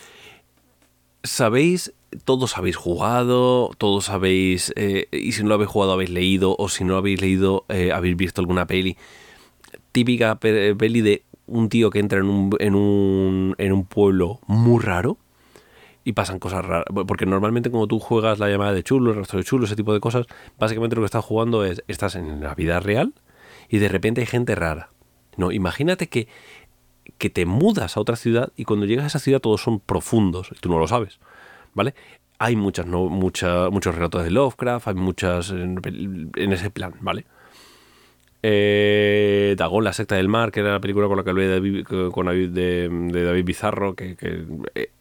sabéis 1.23 1.93
todos 2.25 2.57
habéis 2.57 2.77
jugado, 2.77 3.71
todos 3.79 4.09
habéis, 4.09 4.73
eh, 4.77 5.09
y 5.13 5.33
si 5.33 5.43
no 5.43 5.51
lo 5.51 5.55
habéis 5.57 5.71
jugado 5.71 5.93
habéis 5.93 6.11
leído, 6.11 6.57
o 6.59 6.69
si 6.69 6.85
no 6.85 6.93
lo 6.93 6.99
habéis 6.99 7.21
leído 7.21 7.65
habéis 7.93 8.17
visto 8.17 8.41
alguna 8.41 8.67
peli, 8.67 8.97
típica 9.93 10.39
peli 10.39 11.01
de 11.01 11.23
un 11.47 11.69
tío 11.69 11.91
que 11.91 11.99
entra 11.99 12.19
en 12.19 12.27
un, 12.27 12.57
en 12.59 12.75
un, 12.75 13.55
en 13.59 13.73
un 13.73 13.85
pueblo 13.85 14.41
muy 14.47 14.83
raro 14.83 15.19
y 16.05 16.13
pasan 16.13 16.39
cosas 16.39 16.65
raras. 16.65 16.85
Porque 17.07 17.27
normalmente 17.27 17.71
cuando 17.71 17.89
tú 17.89 17.99
juegas 17.99 18.39
la 18.39 18.49
llamada 18.49 18.73
de 18.73 18.83
chulo, 18.83 19.11
el 19.11 19.17
rastro 19.17 19.39
de 19.39 19.45
chulo, 19.45 19.65
ese 19.65 19.77
tipo 19.77 19.93
de 19.93 20.01
cosas, 20.01 20.27
básicamente 20.59 20.97
lo 20.97 21.03
que 21.03 21.07
estás 21.07 21.25
jugando 21.25 21.65
es, 21.65 21.83
estás 21.89 22.15
en 22.15 22.41
la 22.43 22.55
vida 22.55 22.81
real 22.81 23.15
y 23.69 23.79
de 23.79 23.89
repente 23.89 24.21
hay 24.21 24.27
gente 24.27 24.55
rara. 24.55 24.91
No, 25.37 25.53
imagínate 25.53 26.09
que, 26.09 26.29
que 27.19 27.31
te 27.31 27.45
mudas 27.45 27.97
a 27.97 28.01
otra 28.01 28.17
ciudad 28.17 28.53
y 28.57 28.65
cuando 28.65 28.87
llegas 28.87 29.05
a 29.05 29.07
esa 29.09 29.19
ciudad 29.19 29.41
todos 29.41 29.63
son 29.63 29.81
profundos 29.81 30.51
y 30.53 30.61
tú 30.61 30.69
no 30.69 30.79
lo 30.79 30.87
sabes, 30.87 31.19
¿vale? 31.75 31.95
Hay 32.39 32.55
muchas, 32.55 32.87
no, 32.87 33.09
mucha, 33.09 33.71
muchos 33.71 33.95
relatos 33.95 34.23
de 34.23 34.31
Lovecraft, 34.31 34.89
hay 34.89 34.95
muchas 34.95 35.51
en 35.51 36.53
ese 36.53 36.71
plan, 36.71 36.95
¿vale? 37.01 37.27
Eh, 38.49 39.57
Dagón, 39.59 39.83
la 39.83 39.93
secta 39.93 40.15
del 40.15 40.29
mar, 40.29 40.53
que 40.53 40.61
era 40.61 40.71
la 40.71 40.79
película 40.81 41.09
con 41.09 41.17
la 41.17 41.25
que 41.25 41.31
hablé 41.31 41.49
de 41.49 41.55
David, 41.55 41.85
con 42.13 42.27
David, 42.27 42.51
de, 42.51 42.89
David 43.25 43.45
Bizarro, 43.45 43.97
que, 43.97 44.17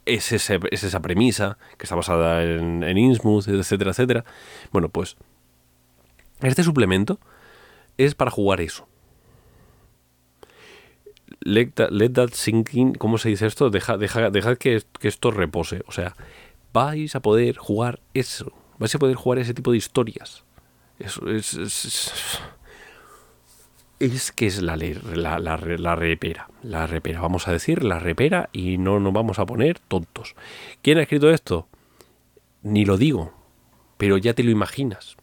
es, 0.03 0.31
esa 0.31 0.99
premisa, 0.99 1.59
que 1.77 1.83
está 1.83 1.95
basada 1.95 2.43
en, 2.43 2.83
en 2.83 2.97
Innsmouth, 2.97 3.47
etcétera, 3.47 3.91
etcétera. 3.91 4.25
Bueno, 4.71 4.89
pues 4.89 5.15
este 6.41 6.63
suplemento 6.63 7.19
es 7.99 8.15
para 8.15 8.31
jugar 8.31 8.61
eso. 8.61 8.87
Let 11.41 11.73
that, 11.75 12.29
sinking, 12.33 12.95
¿cómo 12.95 13.19
se 13.19 13.29
dice 13.29 13.45
esto? 13.45 13.69
Deja, 13.69 13.97
deja, 13.97 14.31
dejad 14.31 14.57
que, 14.57 14.81
esto 15.01 15.29
repose. 15.29 15.83
O 15.85 15.91
sea, 15.91 16.15
vais 16.73 17.15
a 17.15 17.19
poder 17.19 17.57
jugar 17.57 17.99
eso. 18.15 18.51
Vais 18.79 18.95
a 18.95 18.97
poder 18.97 19.15
jugar 19.15 19.37
ese 19.37 19.53
tipo 19.53 19.69
de 19.69 19.77
historias. 19.77 20.43
Eso 20.97 21.29
es 21.29 21.53
es 21.53 22.41
que 24.35 24.47
es 24.47 24.61
la, 24.61 24.75
la, 24.77 25.39
la, 25.39 25.95
repera. 25.95 26.49
La 26.63 26.87
repera, 26.87 27.21
vamos 27.21 27.47
a 27.47 27.51
decir 27.51 27.83
la 27.83 27.99
repera 27.99 28.49
y 28.51 28.77
no 28.77 28.99
nos 28.99 29.13
vamos 29.13 29.39
a 29.39 29.45
poner 29.45 29.79
tontos. 29.79 30.35
¿Quién 30.81 30.97
ha 30.97 31.03
escrito 31.03 31.29
esto? 31.29 31.67
Ni 32.63 32.85
lo 32.85 32.97
digo, 32.97 33.33
pero 33.97 34.17
ya 34.17 34.33
te 34.33 34.43
lo 34.43 34.51
imaginas. 34.51 35.17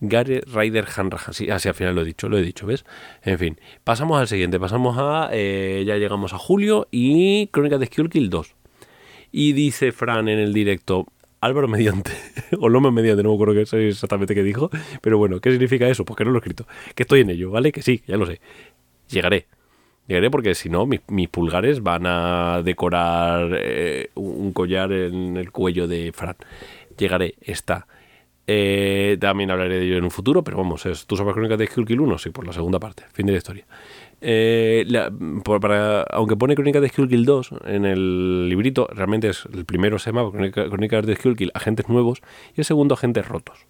Gary 0.00 0.40
Ryder 0.40 0.86
Hanrahan, 0.96 1.34
sí, 1.34 1.50
así 1.50 1.68
al 1.68 1.74
final 1.74 1.94
lo 1.94 2.02
he 2.02 2.04
dicho, 2.06 2.28
lo 2.28 2.38
he 2.38 2.42
dicho, 2.42 2.66
¿ves? 2.66 2.86
En 3.22 3.38
fin, 3.38 3.60
pasamos 3.84 4.18
al 4.18 4.28
siguiente, 4.28 4.58
pasamos 4.58 4.96
a, 4.98 5.28
eh, 5.32 5.84
ya 5.86 5.96
llegamos 5.96 6.32
a 6.32 6.38
julio 6.38 6.88
y 6.90 7.48
Crónicas 7.48 7.80
de 7.80 7.88
Kill 7.88 8.30
2. 8.30 8.54
Y 9.32 9.52
dice 9.52 9.92
Fran 9.92 10.28
en 10.28 10.38
el 10.38 10.54
directo, 10.54 11.06
Álvaro 11.40 11.68
Mediante, 11.68 12.12
o 12.58 12.68
López 12.68 12.92
Mediante, 12.92 13.22
no 13.22 13.30
me 13.30 13.34
acuerdo 13.34 13.60
exactamente 13.60 14.34
qué 14.34 14.42
dijo, 14.42 14.70
pero 15.00 15.18
bueno, 15.18 15.40
¿qué 15.40 15.50
significa 15.50 15.88
eso? 15.88 16.04
Pues 16.04 16.16
que 16.16 16.24
no 16.24 16.30
lo 16.30 16.36
he 16.36 16.40
escrito, 16.40 16.66
que 16.94 17.04
estoy 17.04 17.20
en 17.20 17.30
ello, 17.30 17.50
¿vale? 17.50 17.72
Que 17.72 17.82
sí, 17.82 18.02
ya 18.06 18.16
lo 18.16 18.26
sé. 18.26 18.40
Llegaré. 19.08 19.46
Llegaré 20.06 20.30
porque 20.30 20.54
si 20.54 20.68
no, 20.68 20.86
mis, 20.86 21.28
pulgares 21.28 21.82
van 21.82 22.04
a 22.04 22.62
decorar 22.62 23.58
eh, 23.62 24.10
un 24.14 24.52
collar 24.52 24.92
en 24.92 25.36
el 25.36 25.52
cuello 25.52 25.86
de 25.86 26.12
Fran. 26.12 26.36
Llegaré, 26.98 27.36
está. 27.40 27.86
Eh, 28.46 29.16
también 29.20 29.52
hablaré 29.52 29.78
de 29.78 29.86
ello 29.86 29.98
en 29.98 30.04
un 30.04 30.10
futuro, 30.10 30.42
pero 30.42 30.56
vamos, 30.56 30.82
¿tú 31.06 31.16
sabes 31.16 31.32
crónicas 31.32 31.58
de 31.58 31.68
Kill 31.68 32.00
1? 32.00 32.18
Sí, 32.18 32.30
por 32.30 32.44
la 32.44 32.52
segunda 32.52 32.80
parte, 32.80 33.04
fin 33.12 33.24
de 33.26 33.32
la 33.32 33.38
historia. 33.38 33.64
Eh, 34.22 34.86
aunque 36.10 36.36
pone 36.36 36.54
Crónicas 36.54 36.82
de 36.82 36.88
Skullkill 36.88 37.24
2 37.24 37.50
en 37.64 37.86
el 37.86 38.48
librito, 38.48 38.86
realmente 38.92 39.28
es 39.28 39.46
el 39.52 39.64
primero 39.64 39.98
se 39.98 40.12
llama 40.12 40.30
Crónicas 40.30 41.06
de 41.06 41.16
Skullkill, 41.16 41.50
agentes 41.54 41.88
nuevos, 41.88 42.20
y 42.54 42.60
el 42.60 42.64
segundo, 42.64 42.94
agentes 42.94 43.26
rotos. 43.26 43.66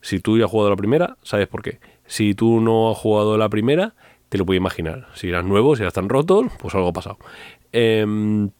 Si 0.00 0.20
tú 0.20 0.38
ya 0.38 0.44
has 0.44 0.50
jugado 0.50 0.70
la 0.70 0.76
primera, 0.76 1.16
sabes 1.22 1.48
por 1.48 1.62
qué. 1.62 1.80
Si 2.06 2.34
tú 2.34 2.60
no 2.60 2.90
has 2.90 2.96
jugado 2.96 3.36
la 3.36 3.48
primera, 3.48 3.94
te 4.28 4.38
lo 4.38 4.46
puedes 4.46 4.60
imaginar. 4.60 5.08
Si 5.14 5.28
eran 5.28 5.48
nuevos, 5.48 5.78
si 5.78 5.84
ya 5.84 5.88
están 5.88 6.08
rotos, 6.08 6.46
pues 6.58 6.74
algo 6.74 6.88
ha 6.88 6.92
pasado. 6.92 7.18
Em, 7.72 8.50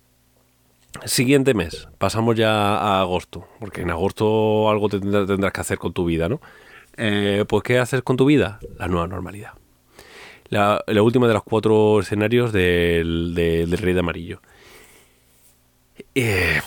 siguiente 1.04 1.54
mes, 1.54 1.88
pasamos 1.98 2.36
ya 2.36 2.76
a 2.76 3.00
agosto, 3.00 3.46
porque 3.60 3.82
en 3.82 3.90
agosto 3.90 4.68
algo 4.68 4.88
tendrás 4.88 5.52
que 5.52 5.60
hacer 5.60 5.78
con 5.78 5.92
tu 5.92 6.04
vida, 6.04 6.28
¿no? 6.28 6.40
Eh, 6.96 7.44
pues 7.48 7.62
¿qué 7.62 7.78
haces 7.78 8.02
con 8.02 8.16
tu 8.16 8.24
vida? 8.26 8.58
La 8.76 8.88
nueva 8.88 9.06
normalidad 9.06 9.52
la, 10.50 10.82
última 11.02 11.28
de 11.28 11.34
los 11.34 11.42
cuatro 11.42 12.00
escenarios 12.00 12.52
del, 12.52 13.34
Rey 13.78 13.92
de 13.94 14.00
Amarillo. 14.00 14.40
Eh, 16.14 16.60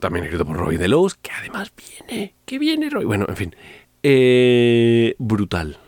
también 0.00 0.24
escrito 0.24 0.44
por 0.44 0.56
Roy 0.56 0.76
Delos, 0.76 1.14
que 1.14 1.30
además 1.32 1.72
viene, 1.76 2.34
que 2.44 2.58
viene 2.58 2.90
Roy. 2.90 3.04
Bueno, 3.04 3.26
en 3.28 3.36
fin. 3.36 3.56
Eh, 4.02 5.14
brutal. 5.18 5.78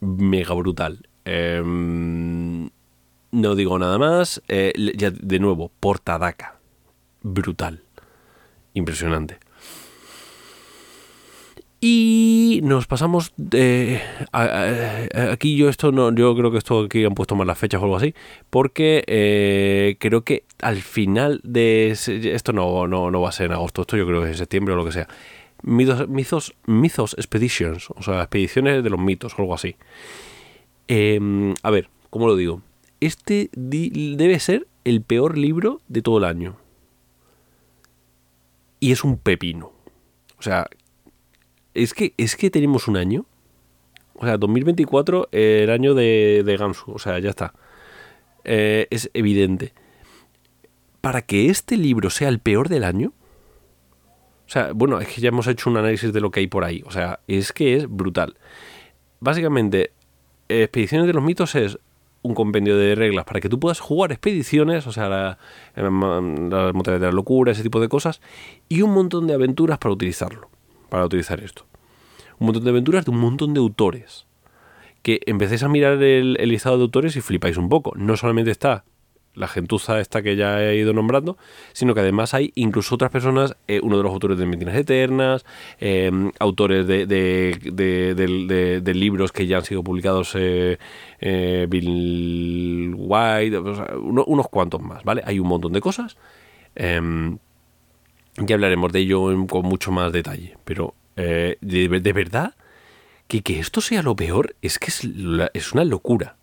Mega 0.00 0.54
brutal. 0.54 1.08
Em, 1.24 2.68
no 3.30 3.54
digo 3.54 3.78
nada 3.78 3.98
más. 3.98 4.42
Eh, 4.48 4.72
ya 4.96 5.10
de 5.10 5.38
nuevo, 5.38 5.70
Portadaca. 5.80 6.58
Brutal. 7.22 7.82
Impresionante. 8.74 9.38
Y 11.84 12.60
nos 12.62 12.86
pasamos 12.86 13.32
de 13.36 14.00
aquí 14.32 15.56
yo 15.56 15.68
esto 15.68 15.90
no 15.90 16.14
yo 16.14 16.36
creo 16.36 16.52
que 16.52 16.58
esto 16.58 16.84
aquí 16.84 17.04
han 17.04 17.14
puesto 17.14 17.34
más 17.34 17.44
las 17.44 17.58
fechas 17.58 17.80
o 17.80 17.84
algo 17.84 17.96
así 17.96 18.14
porque 18.50 19.02
eh, 19.08 19.96
creo 19.98 20.22
que 20.22 20.44
al 20.60 20.76
final 20.76 21.40
de 21.42 21.90
esto 21.90 22.52
no, 22.52 22.86
no, 22.86 23.10
no 23.10 23.20
va 23.20 23.30
a 23.30 23.32
ser 23.32 23.46
en 23.46 23.52
agosto 23.54 23.82
esto 23.82 23.96
yo 23.96 24.06
creo 24.06 24.20
que 24.20 24.26
es 24.26 24.34
en 24.34 24.38
septiembre 24.38 24.74
o 24.74 24.76
lo 24.76 24.84
que 24.84 24.92
sea 24.92 25.08
Mythos, 25.62 26.54
Mythos, 26.66 27.14
Expeditions, 27.14 27.90
o 27.90 28.02
sea, 28.02 28.20
expediciones 28.20 28.82
de 28.82 28.90
los 28.90 28.98
mitos, 28.98 29.34
algo 29.38 29.54
así. 29.54 29.76
Em, 30.88 31.54
a 31.62 31.70
ver, 31.70 31.88
¿cómo 32.10 32.26
lo 32.26 32.36
digo? 32.36 32.62
Este 33.00 33.48
debe 33.54 34.40
ser 34.40 34.66
el 34.84 35.02
peor 35.02 35.38
libro 35.38 35.80
de 35.88 36.02
todo 36.02 36.18
el 36.18 36.24
año. 36.24 36.56
Y 38.80 38.90
es 38.90 39.04
un 39.04 39.16
pepino. 39.18 39.72
O 40.38 40.42
sea, 40.42 40.68
es 41.74 41.94
que, 41.94 42.14
es 42.16 42.36
que 42.36 42.50
tenemos 42.50 42.88
un 42.88 42.96
año. 42.96 43.26
O 44.14 44.24
sea, 44.24 44.36
2024, 44.38 45.28
el 45.32 45.70
año 45.70 45.94
de, 45.94 46.42
de. 46.44 46.72
O 46.86 46.98
sea, 46.98 47.18
ya 47.18 47.30
está. 47.30 47.54
Eh, 48.44 48.86
es 48.90 49.10
evidente. 49.14 49.72
Para 51.00 51.22
que 51.22 51.46
este 51.48 51.76
libro 51.76 52.10
sea 52.10 52.28
el 52.28 52.38
peor 52.38 52.68
del 52.68 52.84
año. 52.84 53.12
O 54.46 54.50
sea, 54.52 54.72
bueno, 54.74 55.00
es 55.00 55.08
que 55.08 55.20
ya 55.20 55.28
hemos 55.28 55.46
hecho 55.46 55.70
un 55.70 55.78
análisis 55.78 56.12
de 56.12 56.20
lo 56.20 56.30
que 56.30 56.40
hay 56.40 56.46
por 56.46 56.64
ahí. 56.64 56.82
O 56.84 56.90
sea, 56.90 57.20
es 57.26 57.52
que 57.52 57.76
es 57.76 57.88
brutal. 57.88 58.36
Básicamente, 59.18 59.92
Expediciones 60.60 61.06
de 61.06 61.14
los 61.14 61.22
Mitos 61.22 61.54
es 61.54 61.78
un 62.22 62.34
compendio 62.34 62.76
de 62.76 62.94
reglas 62.94 63.24
para 63.24 63.40
que 63.40 63.48
tú 63.48 63.58
puedas 63.58 63.80
jugar 63.80 64.12
expediciones, 64.12 64.86
o 64.86 64.92
sea, 64.92 65.08
la, 65.08 65.38
la 65.74 66.72
de 66.72 66.98
la 66.98 67.10
locura, 67.10 67.52
ese 67.52 67.62
tipo 67.62 67.80
de 67.80 67.88
cosas, 67.88 68.20
y 68.68 68.82
un 68.82 68.92
montón 68.92 69.26
de 69.26 69.34
aventuras 69.34 69.78
para 69.78 69.92
utilizarlo, 69.94 70.50
para 70.92 71.06
utilizar 71.06 71.42
esto. 71.42 71.64
Un 72.38 72.48
montón 72.48 72.64
de 72.64 72.70
aventuras 72.70 73.06
de 73.06 73.12
un 73.12 73.18
montón 73.18 73.54
de 73.54 73.60
autores 73.60 74.26
que 75.00 75.20
empecéis 75.24 75.62
a 75.62 75.68
mirar 75.70 76.02
el, 76.02 76.34
listado 76.34 76.76
de 76.76 76.82
autores 76.82 77.16
y 77.16 77.22
flipáis 77.22 77.56
un 77.56 77.70
poco. 77.70 77.94
No 77.96 78.14
solamente 78.18 78.50
está 78.50 78.84
la 79.32 79.48
gentuza 79.48 80.00
esta 80.00 80.20
que 80.20 80.36
ya 80.36 80.62
he 80.62 80.76
ido 80.76 80.92
nombrando, 80.92 81.38
sino 81.72 81.94
que 81.94 82.00
además 82.00 82.34
hay 82.34 82.52
incluso 82.56 82.94
otras 82.94 83.10
personas, 83.10 83.56
eh, 83.68 83.80
uno 83.82 83.96
de 83.96 84.02
los 84.02 84.12
autores 84.12 84.36
de 84.36 84.44
Mentiras 84.44 84.76
Eternas, 84.76 85.46
em, 85.80 86.30
autores 86.38 86.86
de, 86.86 87.06
de, 87.06 88.94
libros 88.94 89.32
que 89.32 89.46
ya 89.46 89.56
han 89.56 89.64
sido 89.64 89.82
publicados, 89.82 90.34
eh, 90.34 90.76
eh, 91.20 91.66
Bill 91.70 92.94
White, 92.98 93.58
unos 93.58 94.48
cuantos 94.50 94.82
más, 94.82 95.02
¿vale? 95.04 95.22
Hay 95.24 95.38
un 95.38 95.48
montón 95.48 95.72
de 95.72 95.80
cosas. 95.80 96.18
Ya 98.36 98.54
hablaremos 98.54 98.92
de 98.92 99.00
ello 99.00 99.46
con 99.46 99.66
mucho 99.66 99.92
más 99.92 100.12
detalle, 100.12 100.56
pero 100.64 100.94
de 101.16 102.12
verdad 102.14 102.54
que, 103.40 103.58
esto 103.58 103.80
sea 103.80 104.02
lo 104.02 104.14
peor 104.14 104.54
es 104.60 104.78
que 104.78 104.88
es, 104.88 105.72
una 105.72 105.84
locura. 105.84 106.36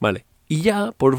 Vale. 0.00 0.24
Y 0.48 0.60
ya, 0.62 0.92
por, 0.92 1.16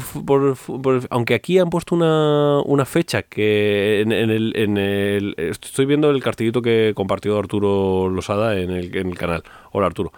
aunque 1.10 1.34
aquí 1.34 1.58
han 1.58 1.68
puesto 1.68 1.94
una, 1.94 2.84
fecha 2.84 3.22
que 3.22 4.00
en, 4.00 4.12
el, 4.12 5.34
Estoy 5.36 5.86
viendo 5.86 6.10
el 6.10 6.22
cartillito 6.22 6.62
que 6.62 6.92
compartió 6.94 7.38
Arturo 7.38 8.08
Losada 8.08 8.58
en 8.58 8.70
el, 8.70 9.16
canal. 9.16 9.42
Hola 9.72 9.86
Arturo. 9.86 10.12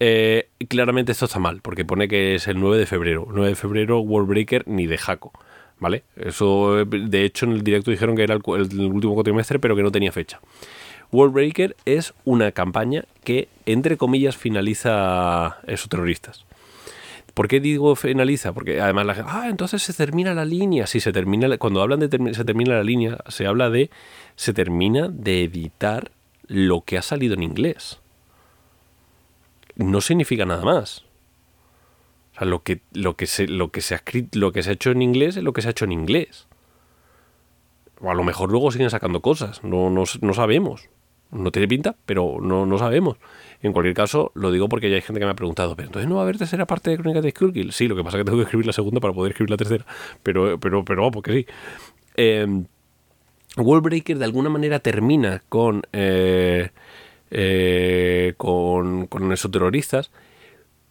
Eh, 0.00 0.48
claramente 0.68 1.12
esto 1.12 1.24
está 1.24 1.38
mal, 1.40 1.60
porque 1.60 1.84
pone 1.84 2.08
que 2.08 2.36
es 2.36 2.46
el 2.48 2.60
9 2.60 2.78
de 2.78 2.86
febrero. 2.86 3.26
9 3.30 3.48
de 3.48 3.56
febrero, 3.56 4.00
World 4.00 4.28
Breaker 4.28 4.66
ni 4.66 4.86
de 4.86 4.98
Jaco. 4.98 5.32
¿Vale? 5.80 6.02
Eso, 6.16 6.84
de 6.84 7.24
hecho, 7.24 7.46
en 7.46 7.52
el 7.52 7.62
directo 7.62 7.90
dijeron 7.90 8.16
que 8.16 8.22
era 8.22 8.34
el, 8.34 8.42
último 8.80 9.14
cuatrimestre, 9.14 9.58
pero 9.58 9.76
que 9.76 9.82
no 9.82 9.92
tenía 9.92 10.10
fecha. 10.10 10.40
Worldbreaker 11.12 11.76
es 11.84 12.14
una 12.24 12.52
campaña 12.52 13.04
que, 13.24 13.48
entre 13.64 13.96
comillas, 13.96 14.36
finaliza 14.36 15.58
esos 15.66 15.88
terroristas. 15.88 16.44
¿Por 17.32 17.46
qué 17.46 17.60
digo 17.60 17.94
finaliza? 17.94 18.52
Porque 18.52 18.80
además 18.80 19.06
la 19.06 19.14
gente, 19.14 19.30
ah, 19.32 19.48
entonces 19.48 19.82
se 19.82 19.92
termina 19.92 20.34
la 20.34 20.44
línea. 20.44 20.88
Sí, 20.88 20.98
se 20.98 21.12
termina, 21.12 21.56
cuando 21.58 21.80
hablan 21.80 22.00
de 22.00 22.34
se 22.34 22.44
termina 22.44 22.74
la 22.74 22.82
línea, 22.82 23.18
se 23.28 23.46
habla 23.46 23.70
de, 23.70 23.90
se 24.34 24.52
termina 24.52 25.08
de 25.08 25.44
editar 25.44 26.10
lo 26.48 26.80
que 26.80 26.98
ha 26.98 27.02
salido 27.02 27.34
en 27.34 27.44
inglés. 27.44 28.00
No 29.76 30.00
significa 30.00 30.44
nada 30.44 30.64
más. 30.64 31.04
Lo 32.40 32.62
que, 32.62 32.80
lo 32.92 33.16
que, 33.16 33.26
se, 33.26 33.48
lo 33.48 33.70
que 33.70 33.80
se 33.80 33.94
ha 33.94 34.02
lo 34.32 34.52
que 34.52 34.62
se 34.62 34.70
ha 34.70 34.72
hecho 34.72 34.90
en 34.90 35.02
inglés 35.02 35.36
es 35.36 35.42
lo 35.42 35.52
que 35.52 35.62
se 35.62 35.68
ha 35.68 35.70
hecho 35.72 35.84
en 35.84 35.92
inglés. 35.92 36.46
O 38.00 38.10
a 38.10 38.14
lo 38.14 38.22
mejor 38.22 38.50
luego 38.50 38.70
siguen 38.70 38.90
sacando 38.90 39.20
cosas, 39.20 39.64
no, 39.64 39.90
no, 39.90 40.04
no 40.20 40.34
sabemos. 40.34 40.88
No 41.30 41.50
tiene 41.50 41.68
pinta, 41.68 41.94
pero 42.06 42.38
no, 42.40 42.64
no 42.64 42.78
sabemos. 42.78 43.18
En 43.60 43.72
cualquier 43.72 43.94
caso, 43.94 44.32
lo 44.34 44.50
digo 44.50 44.68
porque 44.68 44.88
ya 44.88 44.96
hay 44.96 45.02
gente 45.02 45.20
que 45.20 45.26
me 45.26 45.32
ha 45.32 45.36
preguntado, 45.36 45.76
pero 45.76 45.88
entonces 45.88 46.08
no 46.08 46.14
va 46.14 46.22
a 46.22 46.24
haber 46.24 46.38
tercera 46.38 46.66
parte 46.66 46.90
de 46.90 46.96
Crónica 46.96 47.20
de 47.20 47.30
Skullkill. 47.30 47.72
Sí, 47.72 47.86
lo 47.86 47.96
que 47.96 48.04
pasa 48.04 48.16
es 48.16 48.22
que 48.22 48.24
tengo 48.24 48.38
que 48.38 48.44
escribir 48.44 48.66
la 48.66 48.72
segunda 48.72 49.00
para 49.00 49.12
poder 49.12 49.32
escribir 49.32 49.50
la 49.50 49.56
tercera. 49.58 49.84
Pero, 50.22 50.58
pero, 50.58 50.84
pero 50.84 51.02
vamos, 51.02 51.12
porque 51.12 51.32
sí. 51.32 51.46
Eh, 52.16 52.46
Wallbreaker 53.56 54.18
de 54.18 54.24
alguna 54.24 54.48
manera 54.48 54.78
termina 54.78 55.42
con, 55.48 55.82
eh, 55.92 56.70
eh, 57.30 58.34
con, 58.36 59.06
con 59.06 59.32
esos 59.32 59.50
terroristas 59.50 60.10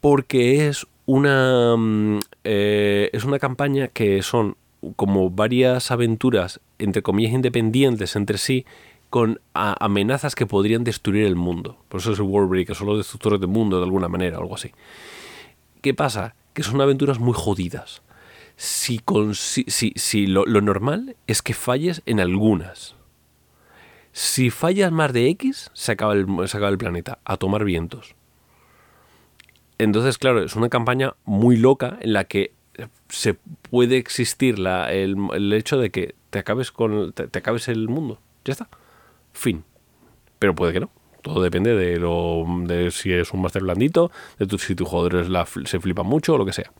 porque 0.02 0.68
es 0.68 0.86
una, 1.08 1.76
mm, 1.76 2.20
eh, 2.44 3.10
es 3.14 3.24
una 3.24 3.40
campaña 3.40 3.88
que 3.88 4.22
son 4.22 4.58
como 4.96 5.32
varias 5.32 5.90
aventuras, 5.90 6.60
entre 6.78 7.02
comillas, 7.02 7.34
independientes 7.34 8.16
entre 8.16 8.38
sí, 8.38 8.66
con 9.10 9.40
amenazas 9.54 10.36
que 10.36 10.46
podrían 10.46 10.84
destruir 10.84 11.26
el 11.26 11.38
mundo. 11.38 11.78
Por 11.88 12.02
eso 12.02 12.12
es 12.12 12.20
el 12.20 12.26
World 12.26 12.74
son 12.76 12.88
los 12.88 12.98
destructores 12.98 13.40
del 13.40 13.50
mundo 13.50 13.78
de 13.78 13.86
alguna 13.86 14.10
manera, 14.10 14.38
algo 14.38 14.56
así. 14.56 14.72
¿Qué 15.82 15.94
pasa? 15.94 16.36
Que 16.54 16.62
son 16.62 16.82
aventuras 16.82 17.18
muy 17.18 17.34
jodidas. 17.34 18.02
Si, 18.58 19.00
con, 19.00 19.34
si, 19.34 19.64
si, 19.68 20.28
lo, 20.28 20.46
normal 20.46 21.16
es 21.26 21.42
que 21.42 21.54
falles 21.54 22.02
en 22.06 22.20
algunas. 22.20 22.96
Si 24.12 24.50
fallas 24.50 24.92
más 24.92 25.14
de 25.14 25.30
X, 25.30 25.70
se 25.74 25.94
acaba 25.94 26.14
el, 26.14 26.28
se 26.48 26.58
acaba 26.58 26.72
el 26.72 26.78
planeta. 26.78 27.20
A 27.24 27.38
tomar 27.38 27.64
vientos. 27.64 28.17
Entonces, 29.78 30.18
claro, 30.18 30.44
es 30.44 30.56
una 30.56 30.70
campaña 30.70 31.16
muy 31.26 31.58
loca 31.58 31.98
en 32.02 32.14
la 32.14 32.24
que 32.24 32.54
se 33.10 33.36
puede 33.70 33.98
existir 33.98 34.60
la, 34.60 34.92
el, 34.92 35.54
hecho 35.54 35.78
de 35.78 35.90
que 35.90 36.16
te 36.30 36.40
acabes 36.40 36.72
con 36.72 37.14
te 37.14 37.38
acabes 37.38 37.68
el 37.68 37.88
mundo. 37.88 38.20
Ya 38.46 38.54
está. 38.54 38.70
Fin. 39.34 39.64
Pero 40.40 40.56
puede 40.56 40.74
que 40.74 40.80
no. 40.80 40.90
Todo 41.22 41.42
depende 41.42 41.76
de, 41.76 41.98
lo, 41.98 42.46
de 42.66 42.92
si 42.92 43.12
es 43.12 43.34
un 43.34 43.42
máster 43.42 43.64
blandito, 43.64 44.12
de 44.40 44.48
tu, 44.48 44.58
si 44.58 44.76
tus 44.76 44.88
jugadores 44.88 45.28
se 45.66 45.80
flipan 45.80 46.06
mucho 46.06 46.36
o 46.36 46.38
lo 46.38 46.46
que 46.46 46.54
sea. 46.54 46.72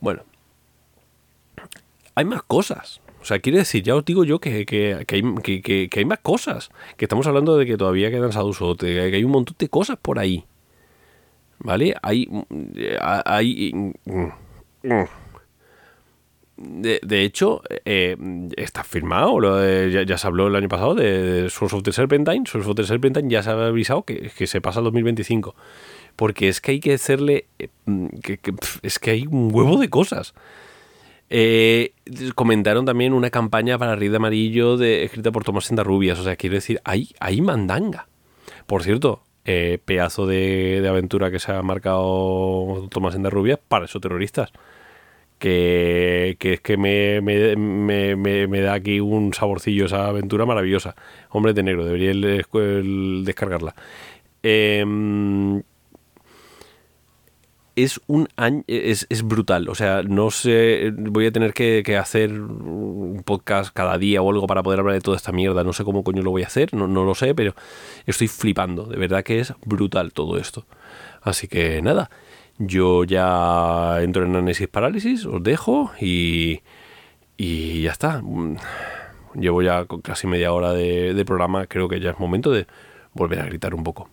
Bueno. 0.00 0.22
Hay 2.14 2.24
más 2.24 2.42
cosas. 2.42 3.00
O 3.20 3.24
sea, 3.24 3.38
quiere 3.38 3.58
decir, 3.58 3.82
ya 3.82 3.96
os 3.96 4.04
digo 4.04 4.24
yo 4.24 4.38
que, 4.38 4.64
que, 4.64 5.04
que, 5.06 5.16
hay, 5.16 5.62
que, 5.62 5.90
hay, 5.94 6.04
más 6.04 6.20
cosas. 6.20 6.70
Que 6.96 7.04
estamos 7.04 7.26
hablando 7.26 7.56
de 7.56 7.66
que 7.66 7.76
todavía 7.76 8.10
quedan 8.10 8.32
Saduso, 8.32 8.76
que 8.76 9.00
hay 9.00 9.24
un 9.24 9.32
montón 9.32 9.56
de 9.58 9.68
cosas 9.68 9.98
por 10.00 10.18
ahí. 10.18 10.44
¿Vale? 11.60 11.94
Hay. 12.02 12.28
Hay. 13.24 13.72
Mm, 13.74 13.92
mm, 14.82 15.04
de, 16.56 17.22
hecho, 17.24 17.62
eh, 17.86 18.16
está 18.56 18.84
firmado, 18.84 19.40
ya, 19.88 20.18
se 20.18 20.26
habló 20.26 20.48
el 20.48 20.56
año 20.56 20.68
pasado 20.68 20.94
de, 20.94 21.48
Source 21.48 21.74
of 21.74 21.82
the 21.82 21.92
Serpentine. 21.92 22.44
Source 22.46 22.68
of 22.68 22.76
the 22.76 22.84
Serpentine 22.84 23.30
ya 23.30 23.42
se 23.42 23.48
ha 23.48 23.66
avisado 23.66 24.02
que, 24.02 24.30
se 24.46 24.60
pasa 24.60 24.80
al 24.80 24.84
2025. 24.84 25.54
Porque 26.16 26.48
es 26.48 26.60
que 26.60 26.72
hay 26.72 26.80
que 26.80 26.94
hacerle. 26.94 27.46
Eh, 27.58 27.68
que, 28.22 28.38
es 28.82 28.98
que 28.98 29.10
hay 29.10 29.26
un 29.26 29.48
huevo 29.52 29.78
de 29.78 29.88
cosas. 29.88 30.34
Eh, 31.30 31.94
comentaron 32.34 32.84
también 32.84 33.14
una 33.14 33.30
campaña 33.30 33.78
para 33.78 33.96
Rida 33.96 34.16
Amarillo 34.16 34.76
de, 34.76 35.04
escrita 35.04 35.32
por 35.32 35.44
Tomás 35.44 35.64
Sendarrubias. 35.64 36.18
O 36.18 36.24
sea, 36.24 36.36
quiero 36.36 36.56
decir, 36.56 36.80
hay, 36.84 37.10
hay 37.20 37.40
mandanga. 37.40 38.08
Por 38.66 38.82
cierto, 38.82 39.22
pedazo 39.44 40.26
de, 40.26 40.80
de, 40.80 40.88
aventura 40.88 41.30
que 41.30 41.38
se 41.38 41.52
ha 41.52 41.62
marcado 41.62 42.88
Tomás 42.90 43.14
Sendarrubias 43.14 43.58
para 43.68 43.86
esos 43.86 44.00
terroristas 44.00 44.52
que, 45.40 46.36
es 46.38 46.60
que 46.60 46.76
me, 46.76 47.20
me, 47.22 47.56
me, 47.56 48.46
me, 48.46 48.60
da 48.60 48.74
aquí 48.74 49.00
un 49.00 49.32
saborcillo 49.34 49.86
esa 49.86 50.06
aventura 50.06 50.46
maravillosa. 50.46 50.94
Hombre 51.30 51.54
de 51.54 51.62
negro, 51.62 51.84
debería 51.84 52.10
el, 52.10 53.24
descargarla. 53.24 53.74
Em, 54.42 55.62
es 57.76 58.00
un 58.06 58.28
año, 58.36 58.62
es, 58.66 59.06
es, 59.08 59.22
brutal. 59.22 59.68
O 59.68 59.74
sea, 59.74 60.02
no 60.02 60.30
sé, 60.30 60.92
voy 60.96 61.26
a 61.26 61.32
tener 61.32 61.52
que, 61.54 61.96
hacer 61.96 62.32
un 62.32 63.22
podcast 63.24 63.72
cada 63.72 63.98
día 63.98 64.22
o 64.22 64.30
algo 64.30 64.46
para 64.46 64.62
poder 64.62 64.80
hablar 64.80 64.94
de 64.94 65.00
toda 65.00 65.16
esta 65.16 65.32
mierda. 65.32 65.64
No 65.64 65.72
sé 65.72 65.84
cómo 65.84 66.04
coño 66.04 66.22
lo 66.22 66.30
voy 66.30 66.42
a 66.42 66.46
hacer, 66.46 66.74
no, 66.74 66.86
no 66.86 67.04
lo 67.04 67.14
sé, 67.14 67.34
pero 67.34 67.54
estoy 68.06 68.28
flipando. 68.28 68.84
De 68.84 68.96
verdad 68.96 69.22
que 69.22 69.40
es 69.40 69.54
brutal 69.64 70.12
todo 70.12 70.38
esto. 70.38 70.66
Así 71.22 71.48
que 71.48 71.82
nada. 71.82 72.10
Yo 72.58 73.04
ya 73.04 74.02
entro 74.02 74.24
en 74.24 74.36
análisis 74.36 74.68
parálisis, 74.68 75.24
os 75.24 75.42
dejo 75.42 75.92
y, 75.98 76.60
y 77.38 77.82
ya 77.82 77.92
está. 77.92 78.22
Llevo 79.34 79.62
ya 79.62 79.86
casi 80.02 80.26
media 80.26 80.52
hora 80.52 80.72
de, 80.72 81.24
programa, 81.24 81.66
creo 81.66 81.88
que 81.88 82.00
ya 82.00 82.10
es 82.10 82.18
momento 82.18 82.50
de 82.50 82.66
volver 83.14 83.40
a 83.40 83.46
gritar 83.46 83.74
un 83.74 83.82
poco. 83.82 84.10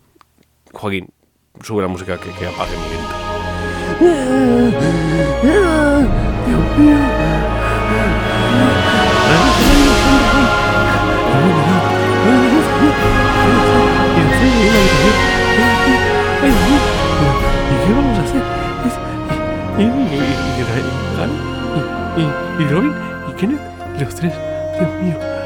Joaquín, 0.72 1.10
sube 1.60 1.82
la 1.82 1.88
música 1.88 2.18
que, 2.18 2.30
que 2.30 2.46
apague 2.46 2.72
mi. 2.76 3.17
Dios 4.00 4.10
mío. 5.42 6.98
¿Y 17.70 17.86
qué 17.86 17.92
vamos 17.92 18.18
a 18.18 18.22
hacer? 18.22 18.42
y, 19.78 19.82
y, 19.82 19.86
y, 22.16 22.62
y, 22.62 22.68
Robin 22.68 22.92
y 23.28 23.32
Kenneth, 23.32 23.60
los 24.00 24.14
tres, 24.14 24.32
Dios 24.78 24.90
mío. 25.02 25.37